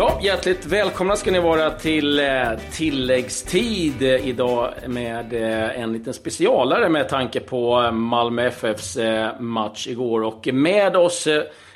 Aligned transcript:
Ja, 0.00 0.18
hjärtligt 0.22 0.66
välkomna 0.66 1.16
ska 1.16 1.30
ni 1.30 1.40
vara 1.40 1.70
till 1.70 2.18
eh, 2.18 2.26
tilläggstid 2.72 4.02
idag 4.02 4.70
med 4.86 5.32
eh, 5.32 5.80
en 5.82 5.92
liten 5.92 6.14
specialare 6.14 6.88
med 6.88 7.08
tanke 7.08 7.40
på 7.40 7.90
Malmö 7.92 8.46
FFs 8.46 8.96
eh, 8.96 9.40
match 9.40 9.86
igår. 9.86 10.22
Och 10.22 10.48
med 10.52 10.96
oss 10.96 11.28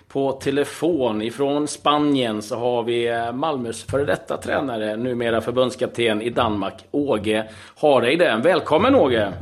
på 0.08 0.32
telefon 0.32 1.22
ifrån 1.22 1.68
Spanien 1.68 2.42
så 2.42 2.56
har 2.56 2.82
vi 2.82 3.30
Malmös 3.32 3.84
före 3.84 4.04
detta 4.04 4.36
tränare, 4.36 4.96
numera 4.96 5.40
förbundskapten 5.40 6.22
i 6.22 6.30
Danmark, 6.30 6.84
Åge 6.90 7.44
Hareide. 7.80 8.40
Välkommen 8.44 8.94
Åge! 8.94 9.32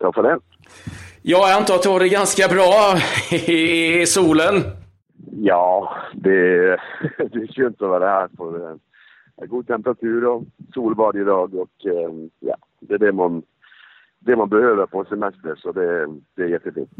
Tack 0.00 0.14
för 0.14 0.22
det! 0.22 0.38
Ja, 1.22 1.48
jag 1.48 1.56
antar 1.56 1.74
att 1.74 1.82
du 1.82 1.88
har 1.88 2.00
det 2.00 2.08
ganska 2.08 2.48
bra 2.48 2.98
i 3.30 4.06
solen? 4.06 4.64
Ja, 5.40 5.96
det, 6.14 6.30
det 7.16 7.38
är 7.38 7.52
skönt 7.52 7.82
att 7.82 7.88
vara 7.88 8.08
här. 8.08 8.28
På. 8.28 8.78
God 9.46 9.66
temperatur 9.66 10.24
och 10.24 10.42
solbad 10.74 11.16
idag 11.16 11.54
och 11.54 11.86
eh, 11.86 12.10
ja, 12.40 12.56
det 12.80 12.94
är 12.94 12.98
det 12.98 13.12
man, 13.12 13.42
det 14.18 14.36
man 14.36 14.48
behöver 14.48 14.86
på 14.86 15.04
semester 15.04 15.54
så 15.56 15.72
det, 15.72 16.06
det 16.34 16.42
är 16.42 16.48
jättefint. 16.48 16.90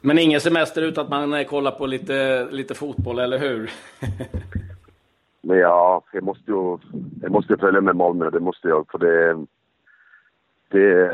Men 0.00 0.18
ingen 0.18 0.40
semester 0.40 0.82
utan 0.82 1.04
att 1.04 1.10
man 1.10 1.44
kollar 1.44 1.70
på 1.70 1.86
lite, 1.86 2.48
lite 2.50 2.74
fotboll, 2.74 3.18
eller 3.18 3.38
hur? 3.38 3.70
Men 5.42 5.58
ja, 5.58 6.02
jag 6.12 6.22
måste 6.22 6.50
ju 6.50 6.78
jag 7.22 7.32
måste 7.32 7.56
följa 7.56 7.80
med 7.80 7.96
Malmö, 7.96 8.30
det 8.30 8.40
måste 8.40 8.68
jag. 8.68 8.86
För 8.90 8.98
det, 8.98 9.46
det, 10.68 11.10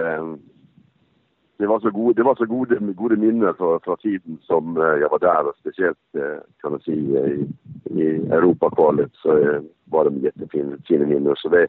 det 1.61 1.67
var 1.67 1.81
så, 1.81 1.91
god, 1.91 2.17
det 2.17 2.23
var 2.23 2.35
så 2.35 2.45
gode, 2.45 2.93
gode 2.93 3.17
minnen 3.17 3.55
från 3.55 3.97
tiden 4.03 4.39
som 4.43 4.77
eh, 4.77 4.83
jag 4.83 5.09
var 5.09 5.19
där 5.19 5.49
och 5.49 5.57
speciellt 5.61 5.99
eh, 6.17 6.39
kan 6.61 6.71
man 6.71 6.81
säga 6.81 7.27
i, 7.27 7.47
i 7.85 8.07
Europakvalet 8.31 9.11
så 9.15 9.39
eh, 9.39 9.61
var 9.85 10.11
det 10.11 10.21
jättefina 10.21 11.07
minnen. 11.07 11.37
Så 11.37 11.49
det, 11.49 11.67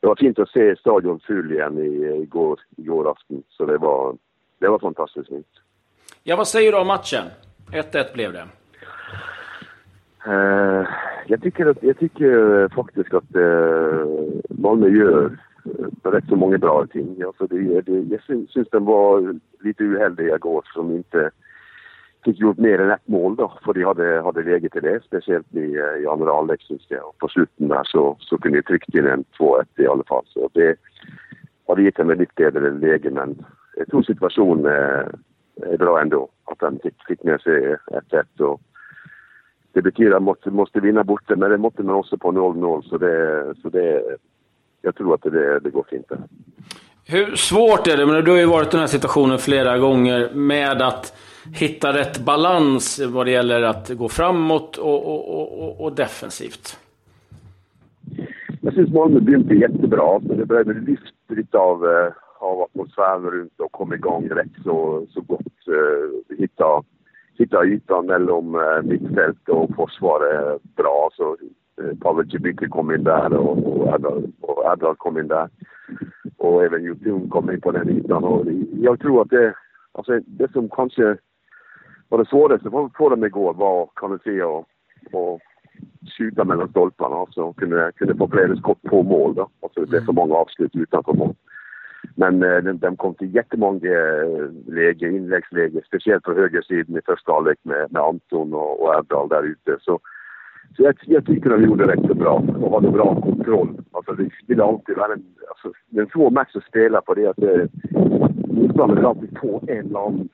det 0.00 0.06
var 0.06 0.16
fint 0.16 0.38
att 0.38 0.48
se 0.48 0.76
stadion 0.76 1.20
full 1.20 1.52
igen 1.52 1.78
i, 1.78 2.22
igår, 2.22 2.60
igår 2.76 3.10
afton. 3.10 3.42
Så 3.48 3.66
det 3.66 3.78
var, 3.78 4.16
det 4.58 4.68
var 4.68 4.78
fantastiskt 4.78 5.28
fint. 5.28 5.52
Ja, 6.22 6.36
vad 6.36 6.48
säger 6.48 6.72
du 6.72 6.78
om 6.78 6.86
matchen? 6.86 7.24
1-1 7.72 8.14
blev 8.14 8.32
det. 8.32 8.44
Uh, 10.26 10.86
jag, 11.26 11.42
tycker 11.42 11.66
att, 11.66 11.82
jag 11.82 11.98
tycker 11.98 12.68
faktiskt 12.68 13.14
att 13.14 13.36
uh, 13.36 14.06
Malmö 14.50 14.88
gör 14.88 15.38
rätt 16.02 16.28
så 16.28 16.36
många 16.36 16.58
bra 16.58 16.86
ting. 16.86 17.22
Alltså 17.22 17.46
det, 17.46 17.80
det, 17.80 17.92
jag 17.92 18.48
syns 18.48 18.68
den 18.70 18.84
var 18.84 19.34
lite 19.60 19.84
uheldiga 19.84 20.36
igår 20.36 20.64
som 20.74 20.96
inte 20.96 21.30
fick 22.24 22.40
gjort 22.40 22.58
mer 22.58 22.80
än 22.80 22.90
ett 22.90 23.08
mål 23.08 23.36
då, 23.36 23.52
för 23.64 23.74
de 23.74 23.84
hade, 23.84 24.20
hade 24.20 24.42
läge 24.42 24.68
till 24.68 24.82
det, 24.82 25.00
speciellt 25.04 25.54
i, 25.54 25.76
eh, 25.76 26.02
i 26.02 26.06
andra 26.06 26.34
halvlek 26.34 26.62
syns 26.62 26.86
jag. 26.88 27.08
Och 27.08 27.18
på 27.18 27.28
slutet 27.28 27.68
där 27.68 27.84
så, 27.84 28.16
så 28.20 28.38
kunde 28.38 28.58
de 28.58 28.62
tryckt 28.62 28.94
in 28.94 29.06
en 29.06 29.24
2-1 29.38 29.64
i 29.76 29.86
alla 29.86 30.04
fall. 30.04 30.24
Så 30.26 30.50
det 30.52 30.76
hade 31.68 31.82
gett 31.82 31.98
ett 31.98 32.18
lyckligare 32.18 32.52
bättre 32.52 32.70
läge, 32.70 33.10
men 33.10 33.44
jag 33.76 33.86
tror 33.86 34.02
situationen 34.02 34.66
är, 34.66 35.14
är 35.62 35.76
bra 35.76 36.00
ändå. 36.00 36.28
Att 36.44 36.58
den 36.58 36.78
fick, 36.82 36.94
fick 37.08 37.22
med 37.22 37.40
sig 37.40 37.76
1-1 38.10 38.58
det 39.72 39.82
betyder 39.82 40.10
att 40.10 40.22
man 40.22 40.24
måste, 40.24 40.50
måste 40.50 40.80
vinna 40.80 41.04
borta, 41.04 41.36
men 41.36 41.50
det 41.50 41.58
måste 41.58 41.82
man 41.82 41.94
också 41.94 42.18
på 42.18 42.32
0-0 42.32 42.82
så 42.82 42.98
det, 42.98 43.54
så 43.62 43.68
det 43.68 44.16
jag 44.82 44.94
tror 44.94 45.14
att 45.14 45.22
det, 45.22 45.60
det 45.60 45.70
går 45.70 45.86
fint. 45.90 46.08
Där. 46.08 46.18
Hur 47.06 47.36
svårt 47.36 47.86
är 47.86 47.96
det, 47.96 48.06
men 48.06 48.24
du 48.24 48.30
har 48.30 48.38
ju 48.38 48.46
varit 48.46 48.68
i 48.68 48.70
den 48.70 48.80
här 48.80 48.86
situationen 48.86 49.38
flera 49.38 49.78
gånger, 49.78 50.30
med 50.34 50.82
att 50.82 51.18
hitta 51.54 51.92
rätt 51.92 52.18
balans 52.24 53.00
vad 53.08 53.26
det 53.26 53.30
gäller 53.30 53.62
att 53.62 53.88
gå 53.88 54.08
framåt 54.08 54.76
och, 54.76 55.06
och, 55.06 55.62
och, 55.62 55.84
och 55.84 55.92
defensivt? 55.92 56.78
Jag 58.60 58.74
syns 58.74 58.92
Malmö 58.92 59.20
begynte 59.20 59.54
jättebra. 59.54 60.18
Men 60.22 60.38
det 60.38 60.46
började 60.46 60.72
lyft 60.72 61.14
lite 61.28 61.58
av, 61.58 61.86
eh, 61.86 62.12
av 62.38 62.62
atmosfären 62.62 63.30
runt 63.30 63.60
och 63.60 63.72
kom 63.72 63.92
igång 63.92 64.28
rätt 64.28 64.62
så, 64.64 65.06
så 65.10 65.20
gott. 65.20 65.40
Uh, 65.68 66.38
hitta, 66.38 66.82
hitta 67.38 67.64
ytan 67.64 68.06
mellan 68.06 68.54
uh, 68.54 68.82
mittfält 68.82 69.48
och 69.48 69.70
försvaret 69.76 70.62
bra. 70.76 71.10
Så 71.12 71.36
Eh, 71.40 71.57
Eh, 71.80 71.98
Pavel 72.00 72.30
Cibicki 72.30 72.68
kom 72.68 72.94
in 72.94 73.04
där 73.04 73.32
och, 73.32 73.66
och, 73.66 73.88
Adal, 73.88 74.32
och 74.40 74.64
Adal 74.64 74.96
kom 74.96 75.18
in 75.18 75.28
där. 75.28 75.48
Och 76.36 76.64
även 76.64 76.84
Youtube 76.84 77.28
kom 77.28 77.50
in 77.50 77.60
på 77.60 77.72
den 77.72 77.88
ytan. 77.88 78.24
Och 78.24 78.46
jag 78.72 79.00
tror 79.00 79.22
att 79.22 79.30
det, 79.30 79.54
alltså 79.92 80.20
det 80.26 80.52
som 80.52 80.68
kanske 80.68 81.16
var 82.08 82.18
det 82.18 82.28
svåraste 82.28 82.70
för 82.70 83.10
dem 83.10 83.24
igår 83.24 83.54
var, 83.54 83.90
kan 83.96 84.10
man 84.10 84.18
säga, 84.18 84.46
att 84.58 84.66
skjuta 86.18 86.44
mellan 86.44 86.68
stolparna. 86.68 87.16
Alltså 87.16 87.52
kunde, 87.52 87.92
kunde 87.96 88.16
få 88.16 88.28
flera 88.28 88.56
skott 88.56 88.82
på 88.82 89.02
mål 89.02 89.34
då. 89.34 89.48
Alltså 89.62 89.80
det 89.80 89.86
blev 89.86 90.04
för 90.04 90.12
många 90.12 90.34
avslut 90.34 90.76
utanför 90.76 91.12
mål. 91.12 91.34
Men 92.14 92.42
eh, 92.42 92.56
de, 92.56 92.72
de 92.72 92.96
kom 92.96 93.14
till 93.14 93.34
jättemånga 93.34 93.90
eh, 93.90 94.50
läge, 94.66 95.08
inläggsläge, 95.08 95.80
speciellt 95.86 96.24
på 96.24 96.34
högersidan 96.34 96.96
i 96.96 97.00
första 97.06 97.32
halvlek 97.32 97.58
med, 97.62 97.92
med 97.92 98.02
Anton 98.02 98.54
och, 98.54 98.82
och 98.82 98.94
Erdal 98.94 99.28
där 99.28 99.42
ute. 99.42 99.76
Så 99.80 100.00
så 100.78 100.84
jag, 100.84 100.94
jag 101.06 101.26
tycker 101.26 101.50
de 101.50 101.64
gjorde 101.64 101.92
rätt 101.92 102.06
så 102.06 102.14
bra 102.14 102.42
och 102.60 102.74
hade 102.74 102.90
bra 102.90 103.20
kontroll. 103.20 103.82
Alltså 103.92 104.12
det 104.12 104.30
skulle 104.42 104.64
alltid 104.64 104.96
vara 104.96 105.12
en, 105.12 105.24
alltså, 105.48 105.72
det 105.88 105.98
är 105.98 106.02
en 106.02 106.10
svår 106.10 106.30
match 106.30 106.56
att 106.56 106.64
spela 106.64 107.00
på 107.00 107.14
det 107.14 107.26
att 107.26 107.42
eh, 107.42 107.66
motståndaren 108.48 109.06
alltid 109.06 109.38
få 109.40 109.62
en 109.66 109.78
eller 109.86 109.98
annan 109.98 110.28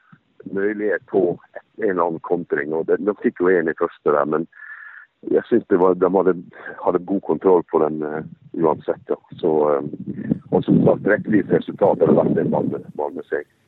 möjlighet 0.44 1.06
på 1.06 1.40
en 1.76 1.90
eller 1.90 2.02
annan 2.02 2.20
kontring 2.20 2.72
och 2.72 2.86
de, 2.86 2.96
de 2.96 3.16
fick 3.22 3.40
ju 3.40 3.58
en 3.58 3.68
i 3.68 3.72
första 3.78 4.12
där 4.12 4.24
men 4.24 4.46
jag 5.20 5.46
syns 5.46 5.64
det 5.68 5.76
var, 5.76 5.94
de 5.94 6.14
hade, 6.14 6.34
hade 6.76 6.98
god 6.98 7.22
kontroll 7.22 7.62
på 7.62 7.78
den 7.78 8.02
uh, 8.02 8.24
oavsett. 8.52 9.10
Så, 9.30 9.70
um, 9.70 9.90
och 10.50 10.64
som 10.64 10.84
sagt, 10.84 11.06
rättvist 11.06 11.50
resultat 11.50 12.00
hade 12.00 12.12
varit 12.12 12.38
en 12.38 12.50
Malmö-seger. 12.94 13.63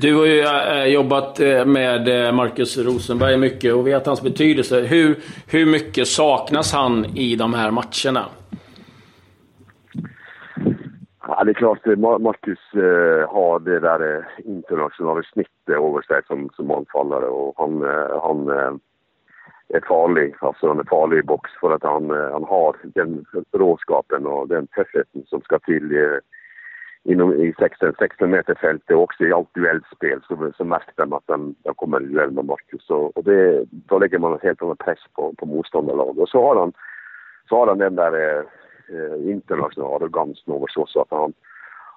Du 0.00 0.14
har 0.14 0.26
ju 0.26 0.40
eh, 0.40 0.84
jobbat 0.84 1.40
eh, 1.40 1.64
med 1.64 2.34
Markus 2.34 2.34
Marcus 2.34 2.78
Rosenberg 2.78 3.36
mycket 3.36 3.74
och 3.74 3.86
vet 3.86 4.06
hans 4.06 4.22
betydelse. 4.22 4.80
Hur, 4.80 5.18
hur 5.46 5.66
mycket 5.66 6.08
saknas 6.08 6.72
han 6.72 7.04
i 7.04 7.36
de 7.36 7.54
här 7.54 7.70
matcherna? 7.70 8.24
Ja, 11.28 11.44
det 11.44 11.50
är 11.50 11.54
klart 11.54 11.86
Marcus 12.20 12.58
eh, 12.74 13.30
har 13.34 13.58
det 13.58 13.80
där 13.80 14.28
internationella 14.44 15.22
snittet 15.22 15.68
över 15.68 16.02
sig 16.02 16.20
som, 16.26 16.50
som 16.56 16.70
anfallare 16.70 17.26
och 17.26 17.54
han, 17.56 17.82
eh, 17.82 18.22
han 18.22 18.48
eh, 18.48 18.72
är 19.68 19.80
farlig. 19.88 20.34
Alltså 20.40 20.68
han 20.68 20.78
är 20.78 20.84
farlig 20.90 21.18
i 21.18 21.22
box 21.22 21.50
för 21.60 21.74
att 21.74 21.82
han, 21.82 22.10
han 22.10 22.44
har 22.44 22.76
den 22.82 23.24
råskapen 23.52 24.26
och 24.26 24.48
den 24.48 24.66
tuffheten 24.66 25.22
som 25.26 25.40
ska 25.40 25.58
till 25.58 26.20
inom, 27.08 27.32
i 27.32 27.54
16, 27.58 27.92
16 27.98 28.30
meter 28.30 28.54
fältet 28.54 28.96
och 28.96 29.02
också 29.02 29.24
i 29.24 29.32
allt 29.32 29.54
duellspel 29.54 30.20
så, 30.28 30.52
så 30.56 30.64
märkte 30.64 31.02
de 31.02 31.12
att 31.12 31.26
de, 31.26 31.54
de 31.62 31.74
kommer 31.74 32.02
i 32.02 32.06
duell 32.06 32.30
med 32.30 32.44
Marcus. 32.44 32.90
Och, 32.90 33.16
och 33.16 33.24
det, 33.24 33.64
då 33.70 33.98
lägger 33.98 34.18
man 34.18 34.32
en 34.32 34.38
helt 34.42 34.62
annan 34.62 34.76
press 34.76 34.98
på, 35.14 35.34
på 35.38 35.46
motståndarlaget. 35.46 36.22
Och 36.22 36.28
så 36.28 36.42
har 36.46 36.56
han, 36.56 36.72
så 37.48 37.56
har 37.56 37.66
han 37.66 37.78
den 37.78 37.94
där 37.94 38.38
eh, 38.38 39.30
internationella 39.30 39.96
arrogansen 39.96 40.54
över 40.54 40.66
sig 40.66 40.80
också. 40.80 41.00
Att 41.00 41.10
han, 41.10 41.32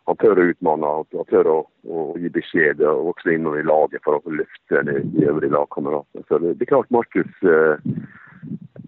han 0.05 0.15
tör 0.15 0.31
att 0.31 0.37
utmana 0.37 0.87
och, 0.87 1.27
tör 1.29 1.59
att 1.59 1.65
och 1.83 2.19
ge 2.19 2.29
besked 2.29 2.81
också 2.81 3.31
inom 3.31 3.59
i 3.59 3.63
laget 3.63 4.03
för 4.03 4.15
att 4.15 4.33
lyfta 4.33 4.83
de 4.83 5.25
övriga 5.25 5.53
lagkamraterna. 5.53 6.23
Så 6.27 6.37
det, 6.37 6.53
det 6.53 6.63
är 6.63 6.65
klart 6.65 6.89
Marcus 6.89 7.43
eh, 7.43 7.75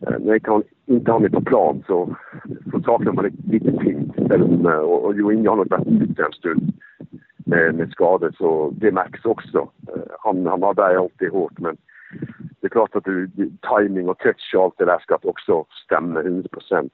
eh 0.07 0.19
när 0.19 0.39
jag 0.43 0.63
inte 0.85 1.11
han 1.11 1.21
mig 1.21 1.31
på 1.31 1.41
plan 1.41 1.83
så, 1.87 2.15
så 2.73 2.81
saknar 2.81 3.13
man 3.13 3.31
lite 3.49 3.71
tyngd. 3.71 4.67
Och, 4.67 5.05
och 5.05 5.13
Jo 5.15 5.31
Inge 5.31 5.49
har 5.49 5.55
nog 5.55 5.69
varit 5.69 5.87
ute 5.87 6.23
en 6.23 6.31
stund 6.31 6.73
med, 7.45 7.67
eh, 7.67 7.73
med 7.73 7.91
skador 7.91 8.35
så 8.37 8.73
det 8.77 8.91
märks 8.91 9.25
också. 9.25 9.69
Eh, 9.87 10.01
han, 10.19 10.45
han 10.45 10.63
har 10.63 10.73
där 10.73 10.95
alltid 10.95 11.29
hårt 11.31 11.59
men 11.59 11.77
det 12.61 12.67
är 12.67 12.69
klart 12.69 12.95
att 12.95 13.03
du, 13.03 13.29
timing 13.77 14.09
och 14.09 14.17
touch 14.17 14.53
och 14.55 14.63
allt 14.63 14.77
det 14.77 14.85
där 14.85 14.99
ska 14.99 15.17
också 15.21 15.65
stämma 15.85 16.19
100 16.19 16.49
procent. 16.51 16.93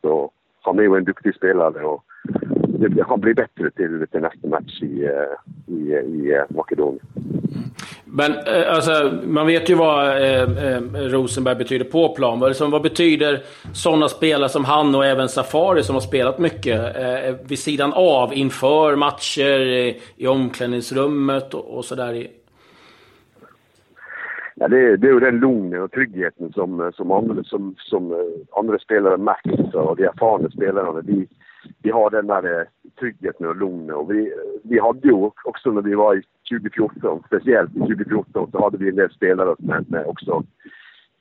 Han 0.61 0.79
är 0.79 0.83
ju 0.83 0.95
en 0.95 1.03
duktig 1.03 1.35
spelare 1.35 1.83
och 1.83 2.03
han 3.07 3.19
blir 3.19 3.33
bättre 3.33 3.71
till, 3.71 4.07
till 4.11 4.21
nästa 4.21 4.47
match 4.47 4.81
i, 4.81 5.05
eh, 5.05 5.73
i, 5.75 5.93
i 5.93 6.35
eh, 6.35 6.43
Makedonien. 6.49 7.05
Mm. 7.15 8.08
Men 8.19 8.31
eh, 8.31 8.75
alltså, 8.75 9.11
man 9.23 9.47
vet 9.47 9.69
ju 9.69 9.75
vad 9.75 10.07
eh, 10.07 10.41
eh 10.41 10.81
Rosenberg 10.93 11.55
betyder 11.55 11.85
på 11.85 12.09
plan. 12.15 12.39
Vad, 12.39 12.49
liksom, 12.49 12.71
vad 12.71 12.81
betyder 12.81 13.39
sådana 13.73 14.07
spelare 14.07 14.49
som 14.49 14.65
han 14.65 14.95
och 14.95 15.05
även 15.05 15.29
Safari 15.29 15.83
som 15.83 15.95
har 15.95 16.01
spelat 16.01 16.39
mycket 16.39 16.95
eh, 16.95 17.35
vid 17.47 17.59
sidan 17.59 17.93
av 17.93 18.33
inför 18.33 18.95
matcher, 18.95 19.59
i, 19.59 20.01
i 20.15 20.27
omklädningsrummet 20.27 21.53
och, 21.53 21.77
och 21.77 21.85
sådär? 21.85 22.27
Ja, 24.55 24.67
det, 24.67 24.97
det 24.97 25.07
är 25.07 25.13
ju 25.13 25.19
den 25.19 25.39
lugnet 25.39 25.81
och 25.81 25.91
tryggheten 25.91 26.53
som, 26.53 26.81
eh, 26.81 26.91
som, 26.91 27.11
andra, 27.11 27.43
som, 27.43 27.75
som 27.77 28.33
andra 28.51 28.79
spelare 28.79 29.17
märker. 29.17 29.75
Och 29.75 29.95
de 29.95 30.03
erfarna 30.03 30.49
spelarna, 30.49 31.01
de, 31.01 31.27
vi 31.83 31.91
har 31.91 32.09
den 32.09 32.27
där 32.27 32.59
eh, 32.59 32.65
tryggheten 32.99 33.47
och 33.47 33.55
lugnet. 33.55 33.95
Och 33.95 34.11
vi, 34.11 34.33
vi 34.63 34.79
hade 34.79 35.07
ju 35.07 35.13
också 35.45 35.71
när 35.71 35.81
vi 35.81 35.95
var 35.95 36.15
i 36.15 36.23
2014, 36.51 37.23
speciellt 37.25 37.73
2014, 37.73 38.51
så 38.51 38.63
hade 38.63 38.77
vi 38.77 38.89
en 38.89 38.95
del 38.95 39.11
spelare 39.11 39.55
med, 39.59 39.91
med 39.91 40.05
också 40.05 40.43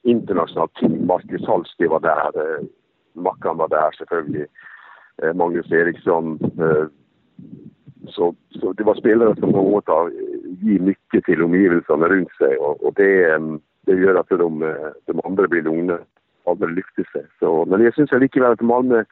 internationellt 0.02 0.74
team. 0.74 1.06
Marcus 1.06 1.46
Holsti 1.46 1.86
var 1.86 2.00
där. 2.00 2.40
Eh, 2.40 2.64
Mackan 3.12 3.56
var 3.56 3.68
där 3.68 4.06
självklart, 4.08 4.48
Eh, 5.22 5.34
Magnus 5.34 5.72
Eriksson. 5.72 6.38
Eh, 6.60 6.86
så, 8.08 8.34
så, 8.50 8.72
det 8.72 8.84
var 8.84 8.94
spelare 8.94 9.36
som 9.36 9.52
på 9.52 9.62
något 9.62 9.88
att 9.88 10.12
ge 10.60 10.78
mycket 10.78 11.24
till 11.24 11.42
omgivningarna 11.42 12.08
runt 12.08 12.32
sig 12.32 12.56
och, 12.56 12.84
och 12.86 12.94
det, 12.94 13.24
eh, 13.24 13.40
det, 13.86 13.92
gör 13.92 14.14
att 14.14 14.28
de, 14.28 14.74
de 15.04 15.20
andra 15.24 15.48
blir 15.48 15.62
lugna. 15.62 15.98
Aldrig 16.46 16.76
lyfter 16.76 17.08
sig. 17.12 17.26
Så, 17.38 17.64
men 17.64 17.84
jag 17.84 17.94
syns 17.94 18.12
likevel 18.12 18.52
att 18.52 18.60
Malmö 18.60 19.04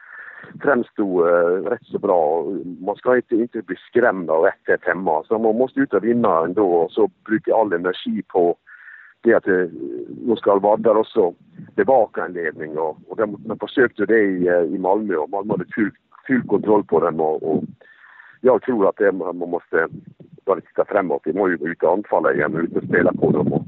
framstod 0.61 1.27
eh, 1.27 1.69
rätt 1.69 1.85
så 1.85 1.99
bra. 1.99 2.45
Man 2.79 2.95
ska 2.95 3.15
inte, 3.15 3.35
inte 3.35 3.61
bli 3.61 3.75
skrämd 3.75 4.29
av 4.29 4.45
1-1 4.67 4.77
hemma. 4.81 5.23
Så 5.23 5.39
man 5.39 5.57
måste 5.57 5.79
ut 5.79 5.93
och 5.93 6.03
vinna 6.03 6.43
ändå 6.43 6.73
och 6.73 6.91
så 6.91 7.09
bruka 7.25 7.55
all 7.55 7.73
energi 7.73 8.23
på 8.27 8.57
det 9.21 9.33
att 9.33 9.47
eh, 9.47 9.65
nu 10.25 10.35
ska 10.35 10.59
där 10.77 10.97
också 10.97 11.33
bevaka 11.75 12.25
en 12.25 12.33
ledning. 12.33 12.77
Och, 12.77 12.97
och 13.07 13.17
de, 13.17 13.35
de 13.39 13.59
försökte 13.59 14.05
det 14.05 14.19
i, 14.19 14.47
eh, 14.47 14.61
i 14.61 14.77
Malmö 14.77 15.15
och 15.15 15.29
Malmö 15.29 15.53
hade 15.53 15.65
full, 15.75 15.91
full 16.27 16.47
kontroll 16.47 16.83
på 16.83 16.99
dem. 16.99 17.19
Och, 17.19 17.51
och 17.51 17.63
jag 18.41 18.61
tror 18.61 18.89
att 18.89 18.97
det, 18.97 19.11
man 19.11 19.37
måste 19.37 19.87
bara 20.45 20.61
titta 20.61 20.85
framåt. 20.85 21.21
Vi 21.25 21.33
måste 21.33 21.65
ju 21.65 21.71
ut 21.71 21.83
och 21.83 21.93
anfalla 21.93 22.33
igen 22.33 22.55
och 22.55 22.61
ut 22.61 22.77
och 22.77 22.83
spela 22.83 23.13
på 23.13 23.31
dem. 23.31 23.53
Och, 23.53 23.65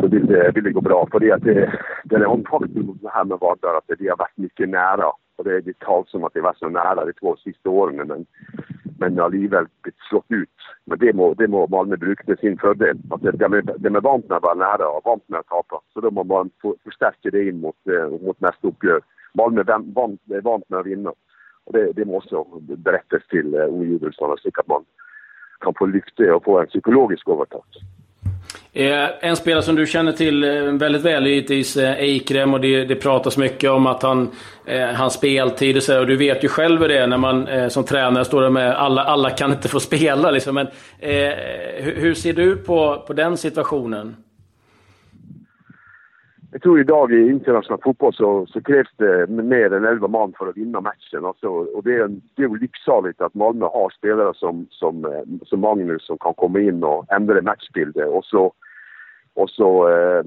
så 0.00 0.06
vill 0.06 0.26
det, 0.26 0.52
vill 0.54 0.64
det 0.64 0.72
gå 0.72 0.80
bra. 0.80 1.08
För 1.12 1.20
det, 1.20 1.32
att 1.32 1.42
det, 1.42 1.72
den 2.10 2.22
är 2.22 3.02
det 3.02 3.10
här 3.12 3.24
med 3.24 3.38
Vardar 3.40 3.74
att 3.74 3.98
det 3.98 4.08
har 4.08 4.16
varit 4.16 4.36
mycket 4.36 4.68
nära 4.68 5.12
och 5.36 5.44
det, 5.44 5.60
det 5.60 5.78
talas 5.78 6.14
om 6.14 6.24
att 6.24 6.34
det 6.34 6.40
var 6.40 6.54
så 6.58 6.68
nära 6.68 7.04
de 7.04 7.12
två 7.12 7.36
sista 7.36 7.70
åren 7.70 7.96
men, 7.96 8.26
men 8.98 9.20
allikevel 9.20 9.66
blivit 9.82 10.00
slått 10.08 10.24
ut. 10.28 10.58
Men 10.84 10.98
det 10.98 11.12
må, 11.12 11.34
det 11.34 11.48
må 11.48 11.66
Malmö 11.66 11.96
bruka 11.96 12.24
till 12.24 12.36
sin 12.36 12.58
fördel. 12.58 12.98
Att 13.10 13.22
de, 13.22 13.30
de, 13.30 13.62
de 13.78 13.96
är 13.96 14.00
vant 14.00 14.28
med 14.28 14.36
att 14.36 14.42
vara 14.42 14.54
nära 14.54 14.88
och 14.88 15.04
vant 15.04 15.28
med 15.28 15.40
att 15.40 15.46
tapa. 15.46 15.80
Så 15.92 16.00
då 16.00 16.10
måste 16.10 16.28
man 16.28 16.50
förstärka 16.84 17.30
det 17.30 17.48
in 17.48 17.60
mot, 17.60 17.76
eh, 17.86 18.26
mot 18.26 18.40
nästa 18.40 18.68
uppgör. 18.68 19.00
Malmö 19.34 19.60
är 19.60 19.94
vant, 19.94 20.20
är 20.30 20.40
vant 20.40 20.68
med 20.68 20.80
att 20.80 20.86
vinna. 20.86 21.12
Och 21.64 21.72
det, 21.72 21.92
det 21.92 22.04
måste 22.04 22.44
berättas 22.58 23.26
till 23.28 23.54
eh, 23.54 23.64
omgivelserna 23.64 24.36
så 24.36 24.48
att 24.56 24.68
man 24.68 24.84
kan 25.60 25.74
få 25.78 25.86
lyfta 25.86 26.34
och 26.34 26.44
få 26.44 26.60
en 26.60 26.66
psykologisk 26.66 27.28
övertag. 27.28 27.64
Eh, 28.72 29.08
en 29.20 29.36
spelare 29.36 29.62
som 29.62 29.76
du 29.76 29.86
känner 29.86 30.12
till 30.12 30.44
eh, 30.44 30.50
väldigt 30.62 31.02
väl 31.02 31.26
är 31.26 31.30
givetvis 31.30 31.76
eh, 31.76 31.92
Eikrem 31.92 32.54
och 32.54 32.60
det, 32.60 32.84
det 32.84 32.94
pratas 32.94 33.36
mycket 33.36 33.70
om 33.70 33.86
att 33.86 34.02
han, 34.02 34.30
hans 34.94 35.14
speltid 35.14 35.76
och 35.76 35.82
så 35.82 36.00
och 36.00 36.06
Du 36.06 36.16
vet 36.16 36.44
ju 36.44 36.48
själv 36.48 36.80
hur 36.80 36.88
det 36.88 36.98
är 36.98 37.06
när 37.06 37.16
man 37.16 37.70
som 37.70 37.84
tränare 37.84 38.24
står 38.24 38.42
där 38.42 38.50
med 38.50 38.76
alla, 38.76 39.04
alla 39.04 39.30
kan 39.30 39.52
inte 39.52 39.68
få 39.68 39.80
spela. 39.80 40.30
Liksom. 40.30 40.54
Men, 40.54 40.66
eh, 40.98 41.34
hur, 41.76 41.96
hur, 41.96 42.14
ser 42.14 42.32
du 42.32 42.56
på, 42.56 43.04
på 43.06 43.12
den 43.12 43.36
situationen? 43.36 44.16
Jag 46.52 46.62
tror 46.62 46.80
idag 46.80 47.12
i 47.12 47.28
internationell 47.28 47.80
fotboll 47.82 48.14
så, 48.14 48.46
så 48.46 48.60
krävs 48.60 48.88
det 48.96 49.26
mer 49.26 49.72
än 49.72 49.84
11 49.84 50.08
man 50.08 50.32
för 50.38 50.48
att 50.48 50.56
vinna 50.56 50.80
matchen. 50.80 51.24
Alltså, 51.24 51.48
och 51.48 51.84
det 51.84 51.94
är, 51.94 52.08
det 52.36 52.42
är 52.42 52.60
lycksaligt 52.60 53.20
att 53.20 53.34
Malmö 53.34 53.66
har 53.66 53.90
spelare 53.90 54.34
som, 54.34 54.66
som, 54.70 55.04
eh, 55.04 55.46
som 55.46 55.60
Magnus 55.60 56.06
som 56.06 56.18
kan 56.18 56.34
komma 56.34 56.60
in 56.60 56.84
och 56.84 57.12
ändra 57.12 57.42
matchbilden. 57.42 58.08
Och 58.08 58.24
så 58.24 58.52
och 59.34 59.50
så 59.50 59.88
eh, 59.88 60.24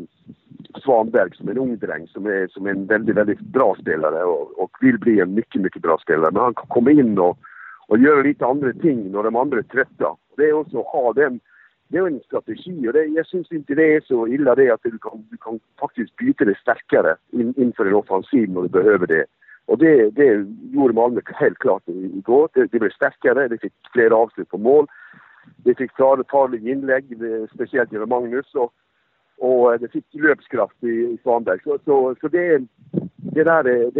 Svanberg 0.84 1.36
som 1.36 1.48
är 1.48 1.52
en 1.52 1.58
ung 1.58 1.78
dräng 1.78 2.08
som 2.08 2.26
är, 2.26 2.48
som 2.48 2.66
är 2.66 2.70
en 2.70 2.86
väldigt, 2.86 3.16
väldigt 3.16 3.40
bra 3.40 3.76
spelare 3.82 4.24
och, 4.24 4.64
och 4.64 4.72
vill 4.82 5.00
bli 5.00 5.20
en 5.20 5.34
mycket, 5.34 5.62
mycket 5.62 5.82
bra 5.82 5.98
spelare. 5.98 6.32
Men 6.32 6.44
han 6.44 6.54
kan 6.54 6.68
komma 6.68 6.92
in 6.92 7.20
och, 7.20 7.38
och 7.88 7.98
göra 7.98 8.22
lite 8.22 8.46
andra 8.46 8.74
ting 8.74 9.12
när 9.12 9.24
de 9.24 9.36
andra 9.36 9.58
är 9.58 9.64
trötta. 9.64 10.16
Det 10.38 10.44
är 10.44 10.54
också 10.54 10.80
att 10.80 10.86
ha 10.86 11.14
den, 11.14 11.40
det 11.88 11.98
är 11.98 12.08
en 12.08 12.20
strategi 12.20 12.88
och 12.88 12.94
det, 12.94 13.06
jag 13.06 13.28
syns 13.28 13.52
inte 13.52 13.76
det 13.76 13.96
är 13.96 14.02
så 14.02 14.28
illa 14.28 14.56
det 14.56 14.72
att 14.72 14.84
du 14.84 14.98
kan, 14.98 15.26
du 15.32 15.38
kan 15.38 15.60
faktiskt 15.80 16.16
byta 16.16 16.46
det 16.46 16.58
starkare 16.58 17.16
in, 17.32 17.54
inför 17.58 17.86
en 17.86 17.94
offensiv 17.94 18.50
när 18.50 18.62
du 18.62 18.68
behöver 18.68 19.08
det. 19.08 19.26
Och 19.66 19.78
det, 19.78 20.10
det 20.10 20.46
gjorde 20.72 20.94
Malmö 20.94 21.22
helt 21.26 21.58
klart 21.58 21.84
igår. 21.88 22.50
Det, 22.54 22.72
det 22.72 22.80
blev 22.80 22.90
starkare, 22.90 23.48
det 23.48 23.58
fick 23.58 23.74
fler 23.94 24.12
avslut 24.12 24.50
på 24.50 24.58
mål. 24.58 24.88
Det 25.58 25.78
fick 25.78 25.92
farliga 26.32 26.72
inlägg, 26.72 27.12
eh, 27.12 27.48
speciellt 27.54 27.92
genom 27.92 28.10
Magnus. 28.10 28.56
Och, 28.56 28.74
och 29.38 29.74
eh, 29.74 29.80
det 29.80 29.92
fick 29.92 30.06
löpskraft 30.12 30.84
i, 30.84 30.88
i 30.88 31.18
Svanberg. 31.24 31.60
Så, 31.64 31.78
så, 31.86 32.16
så 32.22 32.28
det, 32.28 32.62
det 33.18 33.44
där 33.44 33.64
det, 33.64 33.92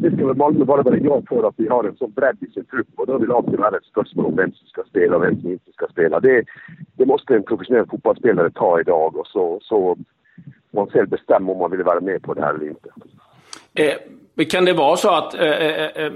det 0.00 0.16
ska 0.16 0.26
väl 0.26 0.36
Malmö 0.36 0.64
bara 0.64 0.82
vara 0.82 0.96
glad 0.96 1.28
för 1.28 1.48
att 1.48 1.54
vi 1.56 1.68
har 1.68 1.84
en 1.84 1.96
sån 1.96 2.12
bredd 2.12 2.36
i 2.40 2.46
sin 2.46 2.64
trupp. 2.64 2.88
Och 2.96 3.06
då 3.06 3.18
vill 3.18 3.32
alltid 3.32 3.58
vara 3.58 3.76
ett 3.76 3.84
spörsmål 3.84 4.26
om 4.26 4.36
vem 4.36 4.52
som 4.52 4.66
ska 4.66 4.82
spela 4.82 5.16
och 5.16 5.22
vem 5.22 5.40
som 5.40 5.50
inte 5.50 5.72
ska 5.72 5.86
spela. 5.86 6.20
Det, 6.20 6.44
det 6.98 7.06
måste 7.06 7.34
en 7.34 7.42
professionell 7.42 7.86
fotbollsspelare 7.86 8.50
ta 8.50 8.80
idag 8.80 9.16
och 9.16 9.26
så, 9.26 9.58
så 9.62 9.96
man 10.70 10.86
själv 10.86 11.08
bestämma 11.08 11.52
om 11.52 11.58
man 11.58 11.70
vill 11.70 11.82
vara 11.82 12.00
med 12.00 12.22
på 12.22 12.34
det 12.34 12.42
här 12.42 12.54
eller 12.54 12.68
inte. 12.68 12.88
Eh, 13.74 14.46
kan 14.46 14.64
det 14.64 14.72
vara 14.72 14.96
så 14.96 15.14
att 15.14 15.34
eh, 15.34 15.42
eh, 15.42 16.04
eh 16.04 16.12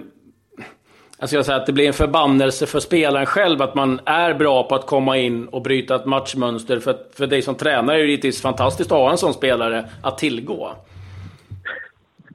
jag 1.19 1.29
ska 1.29 1.43
säga 1.43 1.57
att 1.57 1.67
det 1.67 1.73
blir 1.73 1.87
en 1.87 1.93
förbannelse 1.93 2.67
för 2.67 2.81
spelaren 2.81 3.27
själv 3.27 3.63
att 3.63 3.75
man 3.75 4.01
är 4.05 4.35
bra 4.35 4.63
på 4.63 4.75
att 4.75 4.87
komma 4.87 5.19
in 5.19 5.49
och 5.49 5.63
bryta 5.63 5.97
ett 5.97 6.07
matchmönster. 6.07 6.79
För, 6.79 6.97
för 7.17 7.27
dig 7.27 7.43
som 7.43 7.55
tränare 7.55 7.97
är 7.97 8.03
det 8.03 8.09
givetvis 8.09 8.43
fantastiskt 8.43 8.93
att 8.93 8.99
ha 8.99 9.11
en 9.11 9.19
sån 9.19 9.35
spelare 9.35 9.85
att 10.03 10.19
tillgå. 10.19 10.73